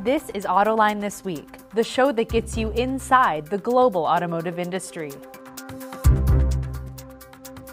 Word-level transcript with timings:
This 0.00 0.30
is 0.32 0.44
Autoline 0.44 1.00
This 1.00 1.24
Week, 1.24 1.48
the 1.74 1.82
show 1.82 2.12
that 2.12 2.28
gets 2.28 2.56
you 2.56 2.70
inside 2.70 3.48
the 3.48 3.58
global 3.58 4.04
automotive 4.04 4.56
industry. 4.56 5.10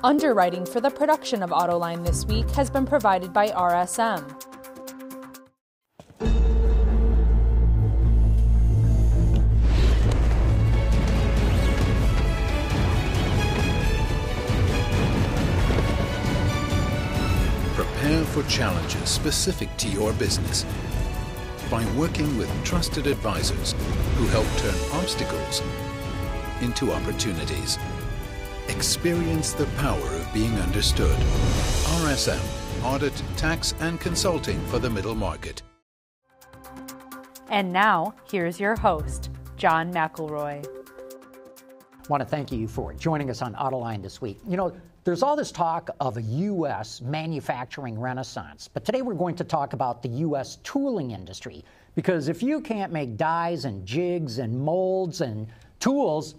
Underwriting 0.03 0.65
for 0.65 0.81
the 0.81 0.89
production 0.89 1.43
of 1.43 1.51
Autoline 1.51 2.03
This 2.03 2.25
Week 2.25 2.49
has 2.49 2.71
been 2.71 2.87
provided 2.87 3.31
by 3.31 3.49
RSM. 3.49 4.27
Prepare 17.75 18.25
for 18.25 18.41
challenges 18.49 19.09
specific 19.09 19.69
to 19.77 19.87
your 19.87 20.11
business 20.13 20.65
by 21.69 21.85
working 21.93 22.37
with 22.37 22.49
trusted 22.63 23.07
advisors 23.07 23.73
who 24.17 24.27
help 24.27 24.45
turn 24.57 24.75
obstacles 24.93 25.61
into 26.61 26.91
opportunities. 26.91 27.77
Experience 28.67 29.53
the 29.53 29.65
power 29.77 30.07
of 30.07 30.33
being 30.33 30.53
understood. 30.59 31.17
RSM, 32.01 32.41
Audit, 32.83 33.21
Tax, 33.37 33.73
and 33.79 33.99
Consulting 33.99 34.59
for 34.67 34.79
the 34.79 34.89
Middle 34.89 35.15
Market. 35.15 35.61
And 37.49 37.71
now, 37.71 38.13
here's 38.29 38.59
your 38.59 38.75
host, 38.75 39.29
John 39.55 39.93
McElroy. 39.93 40.84
Want 42.07 42.21
to 42.21 42.25
thank 42.25 42.51
you 42.51 42.67
for 42.67 42.93
joining 42.93 43.31
us 43.31 43.41
on 43.41 43.55
Autoline 43.55 44.03
this 44.03 44.21
week. 44.21 44.37
You 44.47 44.57
know, 44.57 44.71
there's 45.05 45.23
all 45.23 45.35
this 45.35 45.51
talk 45.51 45.89
of 45.99 46.17
a 46.17 46.21
U.S. 46.21 47.01
manufacturing 47.01 47.99
renaissance, 47.99 48.69
but 48.71 48.85
today 48.85 49.01
we're 49.01 49.15
going 49.15 49.35
to 49.37 49.43
talk 49.43 49.73
about 49.73 50.03
the 50.03 50.09
U.S. 50.09 50.57
tooling 50.57 51.11
industry. 51.11 51.65
Because 51.95 52.27
if 52.27 52.43
you 52.43 52.61
can't 52.61 52.91
make 52.91 53.17
dies 53.17 53.65
and 53.65 53.83
jigs 53.87 54.37
and 54.37 54.55
molds 54.55 55.21
and 55.21 55.47
tools, 55.79 56.35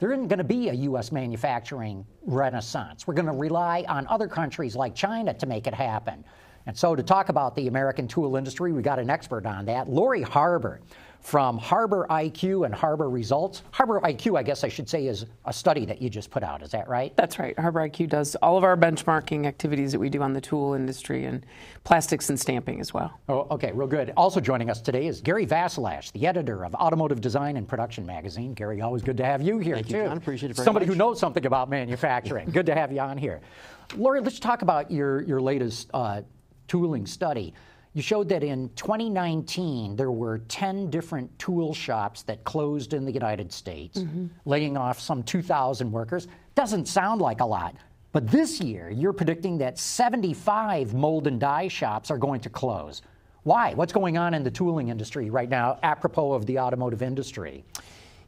there 0.00 0.12
isn't 0.12 0.28
going 0.28 0.38
to 0.38 0.44
be 0.44 0.68
a 0.68 0.74
U.S. 0.74 1.10
manufacturing 1.12 2.04
renaissance. 2.26 3.06
We're 3.06 3.14
going 3.14 3.26
to 3.26 3.32
rely 3.32 3.86
on 3.88 4.06
other 4.08 4.28
countries 4.28 4.76
like 4.76 4.94
China 4.94 5.32
to 5.32 5.46
make 5.46 5.66
it 5.66 5.74
happen. 5.74 6.24
And 6.66 6.76
so, 6.76 6.94
to 6.94 7.02
talk 7.02 7.30
about 7.30 7.54
the 7.54 7.68
American 7.68 8.06
tool 8.06 8.36
industry, 8.36 8.72
we 8.72 8.82
got 8.82 8.98
an 8.98 9.08
expert 9.08 9.46
on 9.46 9.64
that, 9.66 9.88
Laurie 9.88 10.22
Harbour 10.22 10.80
from 11.26 11.58
Harbour 11.58 12.06
IQ 12.08 12.66
and 12.66 12.72
Harbour 12.72 13.10
Results. 13.10 13.64
Harbour 13.72 14.00
IQ, 14.02 14.38
I 14.38 14.44
guess 14.44 14.62
I 14.62 14.68
should 14.68 14.88
say, 14.88 15.08
is 15.08 15.26
a 15.44 15.52
study 15.52 15.84
that 15.84 16.00
you 16.00 16.08
just 16.08 16.30
put 16.30 16.44
out. 16.44 16.62
Is 16.62 16.70
that 16.70 16.88
right? 16.88 17.16
That's 17.16 17.40
right. 17.40 17.58
Harbour 17.58 17.80
IQ 17.88 18.10
does 18.10 18.36
all 18.36 18.56
of 18.56 18.62
our 18.62 18.76
benchmarking 18.76 19.44
activities 19.44 19.90
that 19.90 19.98
we 19.98 20.08
do 20.08 20.22
on 20.22 20.32
the 20.32 20.40
tool 20.40 20.74
industry 20.74 21.24
and 21.24 21.44
plastics 21.82 22.30
and 22.30 22.38
stamping 22.38 22.78
as 22.80 22.94
well. 22.94 23.18
Oh, 23.28 23.48
okay, 23.50 23.72
real 23.72 23.88
good. 23.88 24.12
Also 24.16 24.38
joining 24.38 24.70
us 24.70 24.80
today 24.80 25.08
is 25.08 25.20
Gary 25.20 25.44
Vasilash, 25.44 26.12
the 26.12 26.28
editor 26.28 26.64
of 26.64 26.76
Automotive 26.76 27.20
Design 27.20 27.56
and 27.56 27.66
Production 27.66 28.06
magazine. 28.06 28.54
Gary, 28.54 28.80
always 28.80 29.02
good 29.02 29.16
to 29.16 29.24
have 29.24 29.42
you 29.42 29.58
here 29.58 29.74
Thank 29.74 29.88
too. 29.88 29.96
You, 29.96 30.04
John. 30.04 30.18
Appreciate 30.18 30.50
it 30.52 30.56
very 30.56 30.64
Somebody 30.64 30.86
much. 30.86 30.92
who 30.92 30.98
knows 30.98 31.18
something 31.18 31.44
about 31.44 31.68
manufacturing. 31.68 32.50
good 32.50 32.66
to 32.66 32.74
have 32.76 32.92
you 32.92 33.00
on 33.00 33.18
here. 33.18 33.40
Laurie, 33.96 34.20
let's 34.20 34.38
talk 34.38 34.62
about 34.62 34.92
your 34.92 35.22
your 35.22 35.40
latest 35.40 35.90
uh, 35.92 36.22
tooling 36.68 37.04
study. 37.04 37.52
You 37.96 38.02
showed 38.02 38.28
that 38.28 38.44
in 38.44 38.68
2019 38.76 39.96
there 39.96 40.10
were 40.10 40.40
10 40.48 40.90
different 40.90 41.38
tool 41.38 41.72
shops 41.72 42.24
that 42.24 42.44
closed 42.44 42.92
in 42.92 43.06
the 43.06 43.10
United 43.10 43.50
States, 43.50 44.00
mm-hmm. 44.00 44.26
laying 44.44 44.76
off 44.76 45.00
some 45.00 45.22
2,000 45.22 45.90
workers. 45.90 46.28
Doesn't 46.54 46.88
sound 46.88 47.22
like 47.22 47.40
a 47.40 47.46
lot. 47.46 47.74
But 48.12 48.30
this 48.30 48.60
year, 48.60 48.90
you're 48.90 49.14
predicting 49.14 49.56
that 49.58 49.78
75 49.78 50.92
mold 50.92 51.26
and 51.26 51.40
die 51.40 51.68
shops 51.68 52.10
are 52.10 52.18
going 52.18 52.42
to 52.42 52.50
close. 52.50 53.00
Why? 53.44 53.72
What's 53.72 53.94
going 53.94 54.18
on 54.18 54.34
in 54.34 54.42
the 54.42 54.50
tooling 54.50 54.88
industry 54.88 55.30
right 55.30 55.48
now, 55.48 55.78
apropos 55.82 56.34
of 56.34 56.44
the 56.44 56.58
automotive 56.58 57.00
industry? 57.00 57.64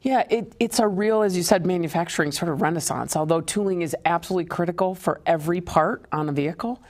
Yeah, 0.01 0.25
it, 0.31 0.55
it's 0.59 0.79
a 0.79 0.89
real, 0.89 1.21
as 1.21 1.37
you 1.37 1.43
said, 1.43 1.67
manufacturing 1.67 2.33
sort 2.33 2.51
of 2.51 2.63
renaissance. 2.63 3.17
Although 3.17 3.43
tooling 3.43 3.83
is 3.83 3.95
absolutely 4.07 4.47
critical 4.47 4.95
for 4.95 5.21
every 5.27 5.61
part 5.61 6.07
on 6.11 6.31
a 6.31 6.33
vehicle, 6.33 6.81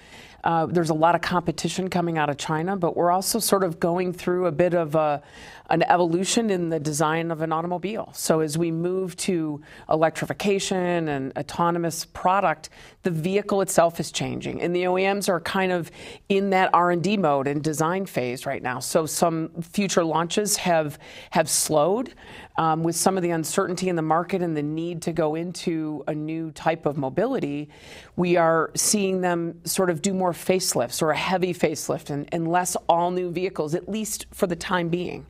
uh, 0.49 0.65
there's 0.65 0.89
a 0.89 0.95
lot 0.95 1.15
of 1.15 1.21
competition 1.21 1.91
coming 1.91 2.17
out 2.17 2.31
of 2.31 2.39
China, 2.39 2.75
but 2.75 2.97
we're 2.97 3.11
also 3.11 3.39
sort 3.39 3.63
of 3.63 3.79
going 3.79 4.15
through 4.15 4.47
a 4.47 4.51
bit 4.51 4.73
of 4.73 4.95
a, 4.95 5.23
an 5.71 5.83
evolution 5.83 6.49
in 6.49 6.71
the 6.71 6.81
design 6.81 7.31
of 7.31 7.43
an 7.43 7.53
automobile. 7.53 8.11
So 8.15 8.41
as 8.41 8.57
we 8.57 8.71
move 8.71 9.17
to 9.17 9.61
electrification 9.91 11.09
and 11.09 11.37
autonomous 11.37 12.07
product, 12.07 12.71
the 13.03 13.11
vehicle 13.11 13.61
itself 13.61 14.01
is 14.01 14.11
changing, 14.11 14.63
and 14.63 14.75
the 14.75 14.85
OEMs 14.85 15.29
are 15.29 15.41
kind 15.41 15.73
of 15.73 15.91
in 16.29 16.51
that 16.51 16.71
R&D 16.73 17.19
mode 17.19 17.47
and 17.47 17.63
design 17.63 18.07
phase 18.07 18.47
right 18.47 18.63
now. 18.63 18.81
So 18.81 19.07
some 19.07 19.51
future 19.61 20.05
launches 20.05 20.57
have 20.57 20.99
have 21.31 21.49
slowed 21.49 22.15
um, 22.59 22.83
with 22.83 22.97
some 22.97 23.17
of 23.17 23.23
the 23.23 23.31
uncertainty 23.31 23.89
in 23.89 23.97
the 23.97 24.03
market 24.03 24.43
and 24.43 24.57
the 24.57 24.63
need 24.63 25.03
to 25.03 25.13
go 25.13 25.37
into 25.37 26.03
a 26.09 26.15
new 26.15 26.51
type 26.51 26.87
of 26.87 26.99
mobility. 26.99 27.69
We 28.17 28.37
are 28.37 28.73
seeing 28.75 29.21
them 29.21 29.61
sort 29.65 29.91
of 29.91 30.03
do 30.03 30.13
more 30.13 30.33
facelifts 30.33 31.01
or 31.01 31.13
a 31.13 31.17
heavy 31.17 31.55
facelift 31.55 32.11
and, 32.11 32.29
and 32.33 32.49
less 32.49 32.77
all 32.89 33.11
new 33.11 33.31
vehicles, 33.31 33.75
at 33.75 33.89
least 33.89 34.27
for 34.33 34.47
the 34.47 34.57
time 34.57 34.89
being. 34.89 35.27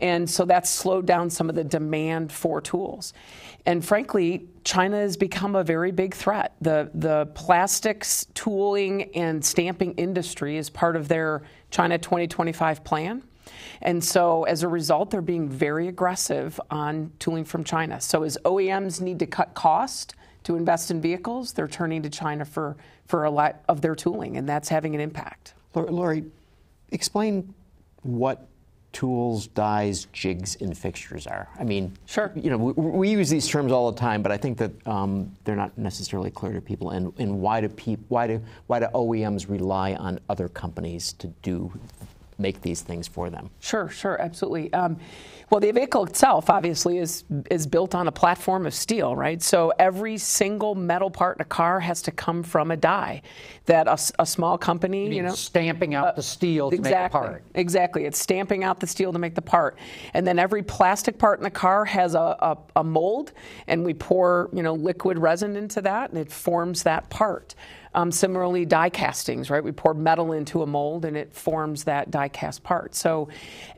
And 0.00 0.28
so 0.28 0.44
that's 0.44 0.70
slowed 0.70 1.06
down 1.06 1.30
some 1.30 1.48
of 1.48 1.54
the 1.54 1.64
demand 1.64 2.32
for 2.32 2.60
tools. 2.60 3.12
And 3.66 3.84
frankly, 3.84 4.48
China 4.64 4.96
has 4.96 5.16
become 5.16 5.54
a 5.54 5.62
very 5.62 5.92
big 5.92 6.14
threat. 6.14 6.54
The, 6.60 6.90
the 6.94 7.26
plastics 7.34 8.26
tooling 8.34 9.14
and 9.14 9.44
stamping 9.44 9.94
industry 9.94 10.56
is 10.56 10.70
part 10.70 10.96
of 10.96 11.08
their 11.08 11.42
China 11.70 11.98
2025 11.98 12.82
plan. 12.82 13.22
And 13.82 14.02
so 14.02 14.44
as 14.44 14.62
a 14.62 14.68
result, 14.68 15.10
they're 15.10 15.22
being 15.22 15.48
very 15.48 15.88
aggressive 15.88 16.60
on 16.70 17.12
tooling 17.18 17.44
from 17.44 17.64
China. 17.64 18.00
So 18.00 18.22
as 18.22 18.38
OEMs 18.44 19.00
need 19.00 19.18
to 19.18 19.26
cut 19.26 19.54
cost 19.54 20.14
to 20.44 20.56
invest 20.56 20.90
in 20.90 21.00
vehicles, 21.00 21.52
they're 21.52 21.68
turning 21.68 22.02
to 22.02 22.10
China 22.10 22.44
for, 22.44 22.76
for 23.06 23.24
a 23.24 23.30
lot 23.30 23.62
of 23.68 23.80
their 23.80 23.94
tooling, 23.94 24.36
and 24.36 24.48
that's 24.48 24.68
having 24.68 24.94
an 24.94 25.00
impact. 25.00 25.54
Laurie, 25.74 26.24
explain 26.90 27.54
what 28.02 28.46
tools, 28.92 29.46
dies, 29.48 30.06
jigs, 30.12 30.56
and 30.60 30.76
fixtures 30.76 31.26
are. 31.26 31.48
I 31.58 31.64
mean, 31.64 31.96
sure. 32.06 32.32
You 32.34 32.50
know, 32.50 32.56
we, 32.56 32.72
we 32.72 33.10
use 33.10 33.30
these 33.30 33.48
terms 33.48 33.72
all 33.72 33.90
the 33.90 33.98
time, 33.98 34.22
but 34.22 34.32
I 34.32 34.36
think 34.36 34.58
that 34.58 34.72
um, 34.86 35.34
they're 35.44 35.56
not 35.56 35.76
necessarily 35.78 36.30
clear 36.30 36.52
to 36.52 36.60
people. 36.60 36.90
And, 36.90 37.12
and 37.18 37.40
why 37.40 37.60
do 37.60 37.68
peop, 37.68 38.00
why 38.08 38.26
do 38.26 38.42
why 38.66 38.80
do 38.80 38.86
OEMs 38.86 39.48
rely 39.48 39.94
on 39.94 40.18
other 40.28 40.48
companies 40.48 41.12
to 41.14 41.28
do 41.42 41.72
make 42.40 42.62
these 42.62 42.80
things 42.80 43.06
for 43.06 43.30
them? 43.30 43.50
Sure, 43.60 43.88
sure, 43.88 44.20
absolutely. 44.20 44.72
Um, 44.72 44.98
well, 45.50 45.60
the 45.60 45.72
vehicle 45.72 46.04
itself 46.04 46.48
obviously 46.48 46.98
is 46.98 47.24
is 47.50 47.66
built 47.66 47.96
on 47.96 48.06
a 48.06 48.12
platform 48.12 48.66
of 48.66 48.74
steel, 48.74 49.16
right? 49.16 49.42
So 49.42 49.72
every 49.80 50.16
single 50.16 50.76
metal 50.76 51.10
part 51.10 51.38
in 51.38 51.42
a 51.42 51.44
car 51.44 51.80
has 51.80 52.02
to 52.02 52.12
come 52.12 52.44
from 52.44 52.70
a 52.70 52.76
die 52.76 53.22
that 53.66 53.88
a, 53.88 53.98
a 54.20 54.26
small 54.26 54.56
company, 54.56 55.08
you, 55.08 55.14
you, 55.14 55.22
know, 55.24 55.34
stamping 55.34 55.94
out 55.94 56.06
uh, 56.06 56.12
the 56.12 56.22
steel 56.22 56.70
to 56.70 56.76
exactly, 56.76 57.20
make 57.20 57.28
the 57.28 57.32
part. 57.32 57.44
Exactly, 57.56 58.04
it's 58.04 58.18
stamping 58.18 58.62
out 58.62 58.78
the 58.78 58.86
steel 58.86 59.12
to 59.12 59.18
make 59.18 59.34
the 59.34 59.42
part, 59.42 59.76
and 60.14 60.24
then 60.24 60.38
every 60.38 60.62
plastic 60.62 61.18
part 61.18 61.40
in 61.40 61.44
the 61.44 61.50
car 61.50 61.84
has 61.84 62.14
a, 62.14 62.18
a, 62.18 62.56
a 62.76 62.84
mold, 62.84 63.32
and 63.66 63.84
we 63.84 63.92
pour 63.92 64.50
you 64.52 64.62
know 64.62 64.74
liquid 64.74 65.18
resin 65.18 65.56
into 65.56 65.82
that, 65.82 66.10
and 66.10 66.18
it 66.18 66.30
forms 66.30 66.84
that 66.84 67.10
part. 67.10 67.56
Um, 67.92 68.12
similarly, 68.12 68.64
die 68.64 68.88
castings, 68.88 69.50
right? 69.50 69.62
We 69.62 69.72
pour 69.72 69.94
metal 69.94 70.32
into 70.32 70.62
a 70.62 70.66
mold 70.66 71.04
and 71.04 71.16
it 71.16 71.32
forms 71.32 71.84
that 71.84 72.10
die 72.10 72.28
cast 72.28 72.62
part. 72.62 72.94
So 72.94 73.28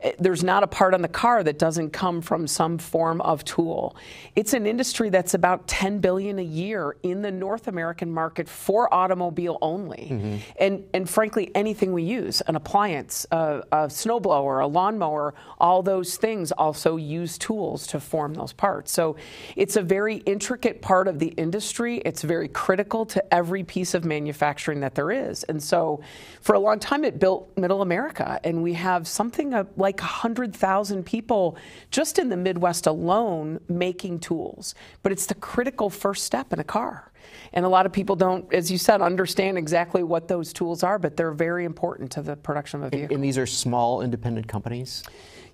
it, 0.03 0.07
eh, 0.07 0.15
there's 0.19 0.43
not 0.43 0.61
a 0.61 0.67
part 0.67 0.93
on 0.93 1.01
the 1.01 1.07
car 1.07 1.43
that 1.43 1.57
doesn't 1.57 1.91
come 1.91 2.21
from 2.21 2.45
some 2.47 2.77
form 2.77 3.21
of 3.21 3.43
tool. 3.43 3.95
It's 4.35 4.53
an 4.53 4.67
industry 4.67 5.09
that's 5.09 5.33
about 5.33 5.67
10 5.67 5.99
billion 5.99 6.37
a 6.37 6.43
year 6.43 6.95
in 7.01 7.21
the 7.23 7.31
North 7.31 7.67
American 7.67 8.11
market 8.11 8.47
for 8.47 8.93
automobile 8.93 9.57
only. 9.61 10.09
Mm-hmm. 10.11 10.37
And 10.59 10.83
and 10.93 11.09
frankly, 11.09 11.51
anything 11.55 11.91
we 11.91 12.03
use, 12.03 12.41
an 12.41 12.55
appliance, 12.55 13.25
a, 13.31 13.63
a 13.71 13.77
snowblower, 13.87 14.63
a 14.63 14.67
lawnmower, 14.67 15.33
all 15.59 15.81
those 15.81 16.17
things 16.17 16.51
also 16.51 16.97
use 16.97 17.37
tools 17.37 17.87
to 17.87 17.99
form 17.99 18.35
those 18.35 18.53
parts. 18.53 18.91
So 18.91 19.15
it's 19.55 19.75
a 19.75 19.81
very 19.81 20.17
intricate 20.17 20.81
part 20.81 21.07
of 21.07 21.19
the 21.19 21.27
industry. 21.27 21.97
It's 22.05 22.21
very 22.21 22.47
critical 22.47 23.05
to 23.07 23.33
every 23.33 23.63
piece 23.63 23.93
of 23.93 24.02
of 24.03 24.07
manufacturing 24.07 24.81
that 24.81 24.95
there 24.95 25.11
is. 25.11 25.43
And 25.43 25.61
so 25.61 26.01
for 26.41 26.53
a 26.53 26.59
long 26.59 26.79
time, 26.79 27.03
it 27.03 27.19
built 27.19 27.57
middle 27.57 27.81
America. 27.81 28.39
And 28.43 28.61
we 28.61 28.73
have 28.73 29.07
something 29.07 29.51
like 29.77 29.99
100,000 29.99 31.03
people 31.03 31.57
just 31.91 32.19
in 32.19 32.29
the 32.29 32.37
Midwest 32.37 32.87
alone 32.87 33.59
making 33.67 34.19
tools. 34.19 34.75
But 35.01 35.11
it's 35.11 35.25
the 35.25 35.35
critical 35.35 35.89
first 35.89 36.23
step 36.23 36.53
in 36.53 36.59
a 36.59 36.63
car. 36.63 37.11
And 37.53 37.65
a 37.65 37.69
lot 37.69 37.85
of 37.85 37.93
people 37.93 38.15
don't, 38.15 38.51
as 38.53 38.71
you 38.71 38.77
said, 38.77 39.01
understand 39.01 39.57
exactly 39.57 40.03
what 40.03 40.27
those 40.27 40.51
tools 40.51 40.83
are, 40.83 40.99
but 40.99 41.15
they're 41.15 41.31
very 41.31 41.65
important 41.65 42.11
to 42.11 42.21
the 42.21 42.35
production 42.35 42.81
of 42.81 42.87
a 42.87 42.89
vehicle. 42.89 43.05
And, 43.05 43.15
and 43.15 43.23
these 43.23 43.37
are 43.37 43.45
small 43.45 44.01
independent 44.01 44.47
companies? 44.47 45.03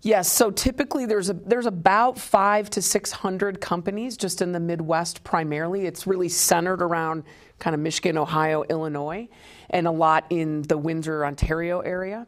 Yes, 0.02 0.32
so 0.32 0.50
typically 0.50 1.06
there's 1.06 1.30
a 1.30 1.34
there's 1.34 1.66
about 1.66 2.18
five 2.18 2.70
to 2.72 2.82
six 2.82 3.12
hundred 3.12 3.60
companies 3.60 4.16
just 4.16 4.42
in 4.42 4.54
the 4.54 4.60
Midwest 4.60 5.24
primarily. 5.26 5.88
It's 5.88 6.08
really 6.08 6.30
centered 6.30 6.82
around 6.82 7.24
kind 7.60 7.74
of 7.74 7.80
Michigan, 7.80 8.18
Ohio, 8.18 8.64
Illinois, 8.70 9.28
and 9.70 9.88
a 9.88 9.92
lot 9.92 10.26
in 10.30 10.64
the 10.64 10.78
Windsor, 10.78 11.26
Ontario 11.26 11.82
area. 11.82 12.26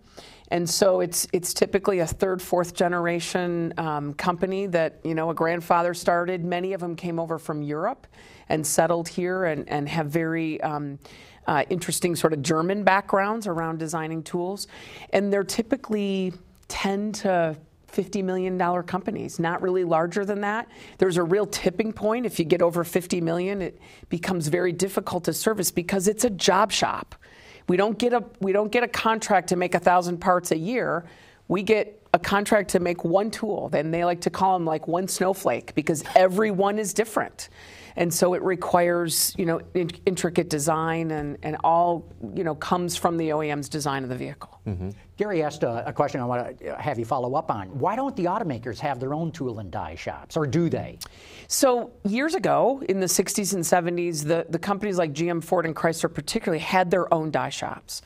And 0.50 0.70
so 0.70 1.00
it's 1.00 1.28
it's 1.32 1.54
typically 1.54 2.00
a 2.00 2.08
third, 2.08 2.42
fourth 2.42 2.74
generation 2.74 3.74
um, 3.78 4.14
company 4.14 4.68
that 4.68 5.00
you 5.04 5.16
know 5.16 5.30
a 5.30 5.34
grandfather 5.34 5.94
started. 5.94 6.44
Many 6.44 6.74
of 6.74 6.82
them 6.82 6.96
came 6.96 7.20
over 7.20 7.40
from 7.40 7.62
Europe 7.62 8.06
and 8.50 8.68
settled 8.68 9.08
here 9.08 9.46
and, 9.46 9.68
and 9.70 9.88
have 9.88 10.08
very 10.08 10.60
um, 10.62 11.00
uh, 11.48 11.64
interesting 11.70 12.16
sort 12.16 12.34
of 12.34 12.42
German 12.42 12.84
backgrounds 12.84 13.48
around 13.48 13.80
designing 13.80 14.24
tools. 14.24 14.68
And 15.12 15.32
they're 15.32 15.46
typically 15.46 16.34
10 16.68 17.14
to 17.14 17.58
$50 17.92 18.24
million 18.24 18.58
companies, 18.84 19.40
not 19.40 19.62
really 19.62 19.84
larger 19.84 20.26
than 20.26 20.42
that. 20.42 20.68
There's 20.98 21.18
a 21.18 21.24
real 21.24 21.46
tipping 21.46 21.94
point. 21.94 22.26
If 22.26 22.40
you 22.40 22.46
get 22.46 22.62
over 22.62 22.84
50 22.84 23.22
million, 23.22 23.62
it 23.62 23.80
becomes 24.10 24.48
very 24.48 24.72
difficult 24.72 25.26
to 25.26 25.34
service 25.34 25.72
because 25.72 26.08
it's 26.08 26.24
a 26.24 26.30
job 26.30 26.72
shop. 26.72 27.16
We 27.68 27.78
don't 27.78 27.98
get 27.98 28.14
a 28.14 28.24
we 28.40 28.52
don't 28.52 28.72
get 28.72 28.84
a 28.84 28.88
contract 28.88 29.50
to 29.50 29.56
make 29.56 29.76
a 29.76 29.80
thousand 29.80 30.18
parts 30.18 30.52
a 30.52 30.58
year. 30.58 31.06
We 31.48 31.64
get 31.64 32.02
a 32.14 32.20
contract 32.20 32.72
to 32.72 32.80
make 32.80 33.04
one 33.04 33.32
tool. 33.32 33.70
Then 33.70 33.92
they 33.92 34.04
like 34.04 34.22
to 34.22 34.30
call 34.30 34.58
them 34.58 34.66
like 34.66 34.88
one 34.88 35.08
snowflake 35.08 35.76
because 35.76 36.04
every 36.16 36.52
one 36.52 36.80
is 36.80 36.94
different 36.94 37.50
and 37.96 38.14
so 38.14 38.34
it 38.34 38.42
requires 38.42 39.36
you 39.38 39.46
know 39.46 39.62
in, 39.74 39.90
intricate 40.06 40.50
design 40.50 41.12
and, 41.12 41.38
and 41.44 41.58
all 41.64 42.06
you 42.34 42.44
know 42.44 42.56
comes 42.56 42.96
from 42.96 43.18
the 43.18 43.30
OEM's 43.30 43.70
design 43.70 44.04
of 44.04 44.10
the 44.10 44.16
vehicle. 44.16 44.62
Mm-hmm. 44.68 44.90
Gary 45.18 45.44
asked 45.44 45.62
a, 45.62 45.88
a, 45.88 45.94
question 45.94 46.20
I 46.20 46.26
want 46.26 46.60
to 46.60 46.76
have 46.82 46.98
you 46.98 47.06
follow 47.06 47.36
up 47.36 47.52
on. 47.52 47.68
Why 47.78 47.96
don't 47.96 48.16
the 48.16 48.26
automakers 48.26 48.80
have 48.80 49.00
their 49.00 49.14
own 49.14 49.32
tool 49.32 49.60
and 49.60 49.70
die 49.70 49.94
shops, 49.94 50.36
or 50.36 50.48
do 50.48 50.68
they? 50.68 50.98
So 51.48 51.92
years 52.04 52.34
ago, 52.34 52.82
in 52.90 53.00
the 53.00 53.06
60s 53.06 53.54
and 53.54 53.64
70s, 53.64 54.24
the, 54.24 54.48
the 54.50 54.58
companies 54.58 54.98
like 54.98 55.14
GM, 55.14 55.44
Ford, 55.44 55.66
and 55.66 55.76
Chrysler 55.76 56.12
particularly 56.12 56.58
had 56.58 56.90
their 56.90 57.14
own 57.14 57.30
die 57.30 57.50
shops, 57.50 58.02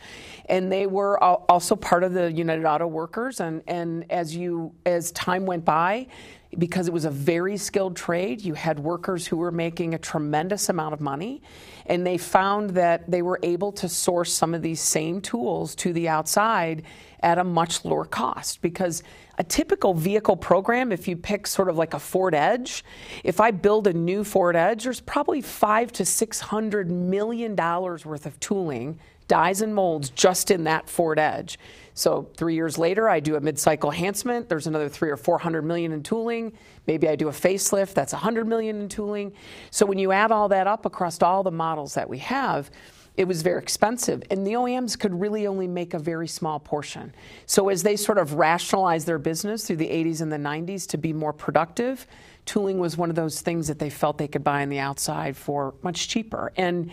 and 0.50 0.70
they 0.70 0.88
were 0.88 1.18
also 1.24 1.76
part 1.76 2.04
of 2.04 2.14
the 2.14 2.32
United 2.32 2.66
Auto 2.66 2.88
Workers. 2.88 3.40
And, 3.40 3.62
and 3.68 4.12
as 4.12 4.36
you 4.36 4.74
as 4.86 5.12
time 5.12 5.46
went 5.46 5.64
by, 5.64 6.08
because 6.58 6.88
it 6.88 6.94
was 6.94 7.06
a 7.06 7.12
very 7.12 7.58
skilled 7.58 7.96
trade. 7.96 8.42
You 8.42 8.54
had 8.54 8.80
workers 8.80 9.28
who 9.28 9.38
were 9.38 9.52
making 9.52 9.94
a 9.94 9.98
tremendous 9.98 10.70
amount 10.70 10.94
of 10.94 11.02
money, 11.02 11.42
and 11.86 12.06
they 12.06 12.18
found 12.18 12.72
that 12.72 13.10
they 13.10 13.22
were 13.22 13.40
able 13.44 13.72
to 13.74 13.90
source 13.90 14.34
some 14.34 14.54
of 14.54 14.62
these 14.62 14.82
same 14.82 15.22
tools 15.22 15.76
to 15.76 15.94
the 15.94 16.08
outside 16.10 16.84
at 17.22 17.38
a 17.38 17.44
much 17.44 17.86
lower 17.86 18.06
cost. 18.06 18.62
Because 18.62 19.04
a 19.38 19.44
typical 19.44 19.94
vehicle 19.94 20.38
program, 20.38 20.92
if 20.92 21.08
you 21.08 21.18
pick 21.18 21.48
sort 21.48 21.70
of 21.70 21.78
like 21.78 21.94
a 21.94 22.00
Ford 22.00 22.36
Edge, 22.36 22.84
if 23.24 23.42
I 23.42 23.52
build 23.52 23.88
a 23.88 23.94
new 23.94 24.24
Ford 24.24 24.56
Edge, 24.56 24.84
there's 24.84 25.02
probably 25.02 25.42
five 25.42 25.92
to 25.94 26.06
six 26.06 26.40
hundred 26.40 26.90
million 26.90 27.56
dollars 27.56 28.06
worth 28.06 28.26
of 28.26 28.40
tooling, 28.40 29.00
dies 29.28 29.62
and 29.62 29.74
molds 29.74 30.10
just 30.12 30.52
in 30.52 30.66
that 30.66 30.88
Ford 30.88 31.20
Edge. 31.20 31.58
So 31.96 32.30
three 32.36 32.56
years 32.56 32.78
later, 32.78 33.10
I 33.10 33.22
do 33.22 33.38
a 33.38 33.40
mid-cycle 33.40 33.90
enhancement. 33.90 34.50
There's 34.50 34.68
another 34.68 34.90
three 34.90 35.10
or 35.10 35.18
four 35.18 35.40
hundred 35.40 35.64
million 35.64 35.94
in 35.94 36.04
tooling. 36.04 36.54
Maybe 36.88 37.08
I 37.08 37.16
do 37.16 37.30
a 37.30 37.32
facelift. 37.32 37.94
That's 37.94 38.14
a 38.14 38.18
hundred 38.18 38.48
million 38.48 38.82
in 38.82 38.90
tooling. 38.90 39.34
So 39.72 39.86
when 39.86 39.98
you 39.98 40.12
add 40.12 40.32
all 40.32 40.50
that 40.50 40.68
up 40.68 40.86
across 40.86 41.22
all 41.22 41.42
the 41.42 41.52
models 41.52 41.94
that 41.94 42.08
we 42.08 42.20
have, 42.20 42.70
it 43.16 43.30
was 43.30 43.42
very 43.42 43.62
expensive, 43.62 44.24
and 44.30 44.46
the 44.46 44.54
OEMs 44.54 45.00
could 45.00 45.18
really 45.18 45.48
only 45.48 45.68
make 45.68 45.94
a 45.94 46.00
very 46.00 46.28
small 46.28 46.60
portion. 46.60 47.14
So 47.46 47.70
as 47.70 47.82
they 47.82 47.96
sort 47.96 48.18
of 48.18 48.34
rationalized 48.34 49.08
their 49.08 49.20
business 49.20 49.66
through 49.66 49.78
the 49.78 49.88
80s 49.88 50.20
and 50.20 50.30
the 50.30 50.38
90s 50.38 50.86
to 50.90 50.98
be 50.98 51.14
more 51.14 51.32
productive, 51.32 52.08
tooling 52.46 52.78
was 52.78 52.98
one 52.98 53.10
of 53.10 53.16
those 53.16 53.40
things 53.40 53.70
that 53.70 53.80
they 53.80 53.90
felt 53.90 54.18
they 54.18 54.28
could 54.28 54.44
buy 54.44 54.64
on 54.64 54.70
the 54.70 54.80
outside 54.80 55.38
for 55.38 55.76
much 55.82 56.10
cheaper. 56.10 56.52
And 56.58 56.92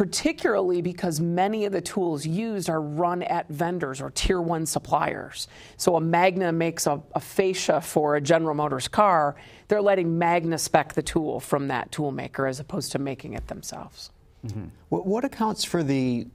particularly 0.00 0.80
because 0.80 1.20
many 1.20 1.66
of 1.66 1.72
the 1.72 1.80
tools 1.82 2.24
used 2.24 2.70
are 2.70 2.80
run 2.80 3.22
at 3.24 3.46
vendors 3.50 4.00
or 4.00 4.10
tier 4.12 4.40
one 4.40 4.64
suppliers. 4.64 5.46
So 5.76 5.94
a 5.96 6.00
Magna 6.00 6.52
makes 6.52 6.86
a, 6.86 7.02
a 7.14 7.20
fascia 7.20 7.82
for 7.82 8.16
a 8.16 8.20
General 8.22 8.54
Motors 8.54 8.88
car, 8.88 9.36
they're 9.68 9.82
letting 9.82 10.16
Magna 10.16 10.56
spec 10.56 10.94
the 10.94 11.02
tool 11.02 11.38
from 11.38 11.68
that 11.68 11.92
tool 11.92 12.12
maker 12.12 12.46
as 12.46 12.60
opposed 12.60 12.92
to 12.92 12.98
making 12.98 13.34
it 13.34 13.48
themselves. 13.48 14.10
Mm-hmm. 14.46 14.68
What, 14.88 15.06
what 15.06 15.26
accounts 15.26 15.64
for 15.64 15.82
the 15.82 16.28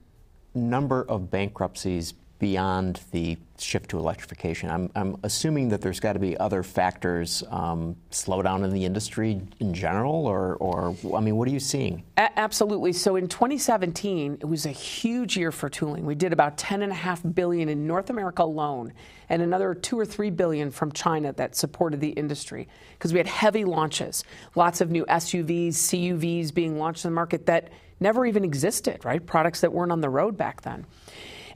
number 0.54 1.02
of 1.02 1.28
bankruptcies 1.28 2.14
beyond 2.38 3.00
the 3.12 3.38
shift 3.58 3.90
to 3.90 3.98
electrification? 3.98 4.70
I'm, 4.70 4.90
I'm 4.94 5.16
assuming 5.22 5.68
that 5.70 5.80
there's 5.80 6.00
got 6.00 6.14
to 6.14 6.18
be 6.18 6.36
other 6.38 6.62
factors, 6.62 7.42
um, 7.50 7.96
slowdown 8.10 8.64
in 8.64 8.70
the 8.70 8.84
industry 8.84 9.40
in 9.60 9.74
general, 9.74 10.26
or, 10.26 10.56
or, 10.56 10.94
I 11.16 11.20
mean, 11.20 11.36
what 11.36 11.48
are 11.48 11.50
you 11.50 11.60
seeing? 11.60 12.02
A- 12.16 12.38
absolutely. 12.38 12.92
So 12.92 13.16
in 13.16 13.28
2017, 13.28 14.38
it 14.40 14.44
was 14.44 14.66
a 14.66 14.70
huge 14.70 15.36
year 15.36 15.52
for 15.52 15.68
tooling. 15.68 16.04
We 16.04 16.14
did 16.14 16.32
about 16.32 16.56
10.5 16.56 17.34
billion 17.34 17.68
in 17.68 17.86
North 17.86 18.10
America 18.10 18.42
alone, 18.42 18.92
and 19.28 19.42
another 19.42 19.74
two 19.74 19.98
or 19.98 20.04
three 20.04 20.30
billion 20.30 20.70
from 20.70 20.92
China 20.92 21.32
that 21.34 21.56
supported 21.56 22.00
the 22.00 22.10
industry 22.10 22.68
because 22.92 23.12
we 23.12 23.18
had 23.18 23.26
heavy 23.26 23.64
launches, 23.64 24.24
lots 24.54 24.80
of 24.80 24.90
new 24.90 25.04
SUVs, 25.06 25.68
CUVs 25.70 26.52
being 26.52 26.78
launched 26.78 27.04
in 27.04 27.10
the 27.10 27.14
market 27.14 27.46
that 27.46 27.70
never 28.00 28.26
even 28.26 28.44
existed, 28.44 29.04
right? 29.04 29.24
Products 29.24 29.60
that 29.60 29.72
weren't 29.72 29.92
on 29.92 30.00
the 30.00 30.08
road 30.10 30.36
back 30.36 30.62
then. 30.62 30.86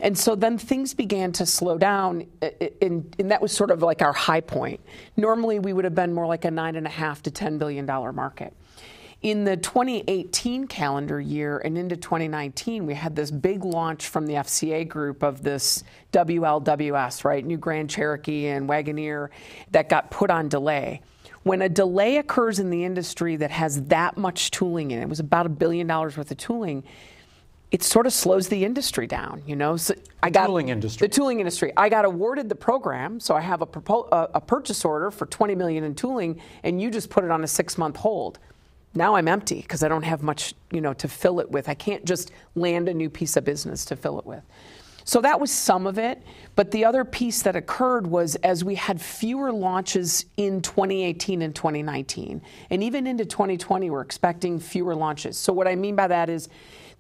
And 0.01 0.17
so 0.17 0.35
then 0.35 0.57
things 0.57 0.95
began 0.95 1.33
to 1.33 1.47
slow 1.47 1.77
down, 1.77 2.27
uh, 2.43 2.47
uh, 2.61 2.67
and, 2.81 3.15
and 3.19 3.31
that 3.31 3.43
was 3.43 3.53
sort 3.53 3.71
of 3.71 3.83
like 3.83 4.03
our 4.03 4.13
high 4.13 4.41
point. 4.41 4.81
Normally, 5.17 5.59
we 5.59 5.73
would 5.73 5.85
have 5.85 5.95
been 5.95 6.13
more 6.13 6.27
like 6.27 6.45
a 6.45 6.51
nine 6.51 6.77
and 6.77 6.87
a 6.87 6.91
half 6.91 7.23
to 7.25 7.31
ten 7.31 7.59
billion 7.59 7.87
dollar 7.87 8.13
market. 8.13 8.55
In 9.23 9.45
the 9.45 9.59
2018 9.59 10.67
calendar 10.67 11.21
year 11.21 11.59
and 11.59 11.77
into 11.77 11.95
2019, 11.95 12.87
we 12.87 12.95
had 12.95 13.15
this 13.15 13.31
big 13.31 13.67
launch 13.67 14.09
from 14.09 14.27
the 14.27 14.35
FCA 14.35 14.89
group 14.89 15.23
of 15.23 15.43
this 15.43 15.85
WLWS, 16.13 17.23
right, 17.23 17.45
New 17.45 17.59
Grand 17.59 17.91
Cherokee 17.91 18.47
and 18.47 18.67
Wagoneer, 18.67 19.29
that 19.73 19.91
got 19.91 20.11
put 20.11 20.31
on 20.31 20.49
delay. 20.49 21.03
When 21.43 21.61
a 21.61 21.69
delay 21.69 22.17
occurs 22.17 22.59
in 22.59 22.71
the 22.71 22.83
industry 22.85 23.37
that 23.37 23.51
has 23.51 23.83
that 23.85 24.17
much 24.17 24.53
tooling 24.53 24.91
in 24.91 25.01
it, 25.01 25.03
it 25.03 25.09
was 25.11 25.21
about 25.21 25.45
a 25.45 25.51
billion 25.51 25.87
dollars 25.87 26.17
worth 26.17 26.31
of 26.31 26.39
tooling, 26.39 26.83
it 27.71 27.83
sort 27.85 28.07
of 28.07 28.13
slows 28.13 28.49
the 28.49 28.65
industry 28.65 29.07
down, 29.07 29.43
you 29.47 29.55
know. 29.55 29.77
So 29.77 29.95
I 30.23 30.31
got 30.31 30.47
tooling 30.47 30.71
industry. 30.71 31.07
The 31.07 31.15
tooling 31.15 31.39
industry. 31.39 31.73
I 31.77 31.89
got 31.89 32.05
awarded 32.05 32.49
the 32.49 32.57
program, 32.57 33.21
so 33.21 33.35
I 33.37 33.41
have 33.41 33.63
a, 33.63 33.67
propo- 33.67 34.09
a, 34.11 34.31
a 34.35 34.41
purchase 34.41 34.85
order 34.85 35.11
for 35.11 35.27
20 35.27 35.55
million 35.55 35.85
in 35.85 35.95
tooling, 35.95 36.41
and 36.65 36.83
you 36.83 36.91
just 36.91 37.11
put 37.11 37.25
it 37.25 37.31
on 37.31 37.45
a 37.45 37.47
six-month 37.47 37.97
hold. 37.97 38.39
Now 38.95 39.15
I'm 39.15 39.29
empty 39.29 39.61
because 39.63 39.85
I 39.85 39.89
don't 39.89 40.03
have 40.03 40.23
much, 40.23 40.55
you 40.73 40.81
know, 40.81 40.93
to 40.95 41.07
fill 41.07 41.39
it 41.39 41.49
with. 41.49 41.69
I 41.69 41.75
can't 41.75 42.05
just 42.05 42.33
land 42.57 42.89
a 42.89 42.95
new 42.95 43.09
piece 43.09 43.37
of 43.37 43.45
business 43.45 43.85
to 43.87 43.97
fill 43.97 44.19
it 44.19 44.27
with. 44.27 44.43
So 45.05 45.21
that 45.21 45.41
was 45.41 45.51
some 45.51 45.87
of 45.87 45.97
it. 45.97 46.23
But 46.57 46.73
the 46.73 46.85
other 46.85 47.05
piece 47.05 47.43
that 47.43 47.55
occurred 47.55 48.07
was 48.07 48.35
as 48.37 48.65
we 48.65 48.75
had 48.75 49.01
fewer 49.01 49.53
launches 49.53 50.27
in 50.37 50.61
2018 50.61 51.43
and 51.43 51.55
2019, 51.55 52.43
and 52.71 52.83
even 52.83 53.07
into 53.07 53.25
2020, 53.25 53.91
we're 53.91 54.01
expecting 54.01 54.59
fewer 54.59 54.95
launches. 54.95 55.39
So 55.39 55.53
what 55.53 55.69
I 55.69 55.77
mean 55.77 55.95
by 55.95 56.09
that 56.09 56.29
is 56.29 56.49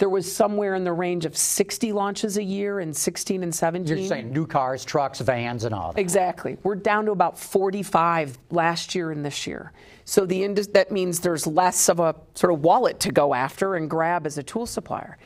there 0.00 0.08
was 0.08 0.30
somewhere 0.30 0.74
in 0.74 0.82
the 0.82 0.92
range 0.92 1.26
of 1.26 1.36
60 1.36 1.92
launches 1.92 2.38
a 2.38 2.42
year 2.42 2.80
in 2.80 2.94
16 2.94 3.42
and 3.42 3.54
17. 3.54 3.98
You're 3.98 4.08
saying 4.08 4.32
new 4.32 4.46
cars, 4.46 4.82
trucks, 4.82 5.20
vans, 5.20 5.64
and 5.64 5.74
all 5.74 5.92
that. 5.92 6.00
Exactly. 6.00 6.56
We're 6.62 6.76
down 6.76 7.04
to 7.04 7.12
about 7.12 7.38
45 7.38 8.38
last 8.50 8.94
year 8.94 9.10
and 9.10 9.22
this 9.22 9.46
year. 9.46 9.72
So 10.06 10.24
the 10.24 10.46
that 10.72 10.90
means 10.90 11.20
there's 11.20 11.46
less 11.46 11.90
of 11.90 12.00
a 12.00 12.16
sort 12.34 12.50
of 12.50 12.60
wallet 12.60 12.98
to 13.00 13.12
go 13.12 13.34
after 13.34 13.76
and 13.76 13.90
grab 13.90 14.26
as 14.26 14.38
a 14.38 14.42
tool 14.42 14.64
supplier. 14.64 15.18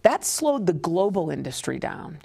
That 0.00 0.24
slowed 0.24 0.66
the 0.66 0.72
global 0.72 1.28
industry 1.28 1.78
down. 1.78 2.18